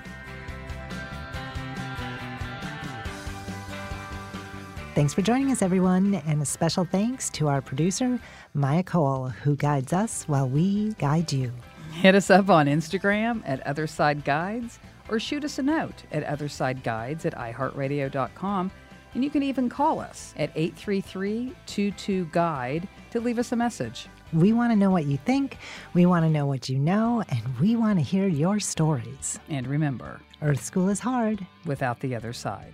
[4.94, 8.20] Thanks for joining us, everyone, and a special thanks to our producer,
[8.52, 11.50] Maya Cole, who guides us while we guide you.
[11.92, 14.78] Hit us up on Instagram at Otherside Guides
[15.08, 18.70] or shoot us a note at OthersideGuides at iHeartRadio.com.
[19.14, 24.08] And you can even call us at 833 22 Guide to leave us a message.
[24.32, 25.58] We want to know what you think,
[25.92, 29.38] we want to know what you know, and we want to hear your stories.
[29.50, 32.72] And remember, Earth School is hard without the other side.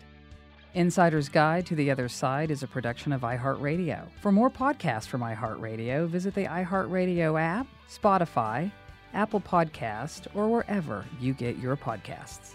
[0.75, 4.07] Insider's Guide to the Other Side is a production of iHeartRadio.
[4.21, 8.71] For more podcasts from iHeartRadio, visit the iHeartRadio app, Spotify,
[9.15, 12.55] Apple Podcast, or wherever you get your podcasts.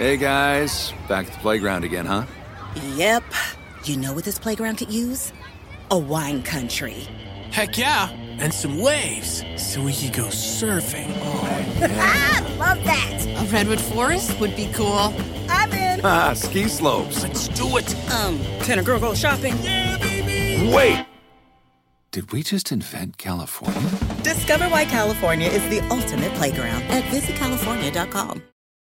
[0.00, 2.24] Hey guys, back at the playground again, huh?
[2.94, 3.22] Yep.
[3.84, 5.30] You know what this playground could use?
[5.90, 7.06] A wine country.
[7.50, 8.08] Heck yeah,
[8.40, 11.10] and some waves so we could go surfing.
[11.82, 13.26] Oh, ah, love that.
[13.26, 15.14] A redwood forest would be cool.
[15.48, 16.00] I'm in.
[16.04, 17.22] Ah, ski slopes.
[17.22, 17.94] Let's do it.
[18.12, 19.54] Um, can a girl go shopping?
[19.62, 20.70] Yeah, baby.
[20.74, 21.06] Wait.
[22.12, 23.90] Did we just invent California?
[24.22, 28.42] Discover why California is the ultimate playground at visitcalifornia.com.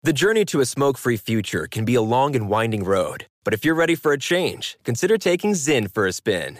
[0.03, 3.53] The journey to a smoke free future can be a long and winding road, but
[3.53, 6.59] if you're ready for a change, consider taking Zyn for a spin.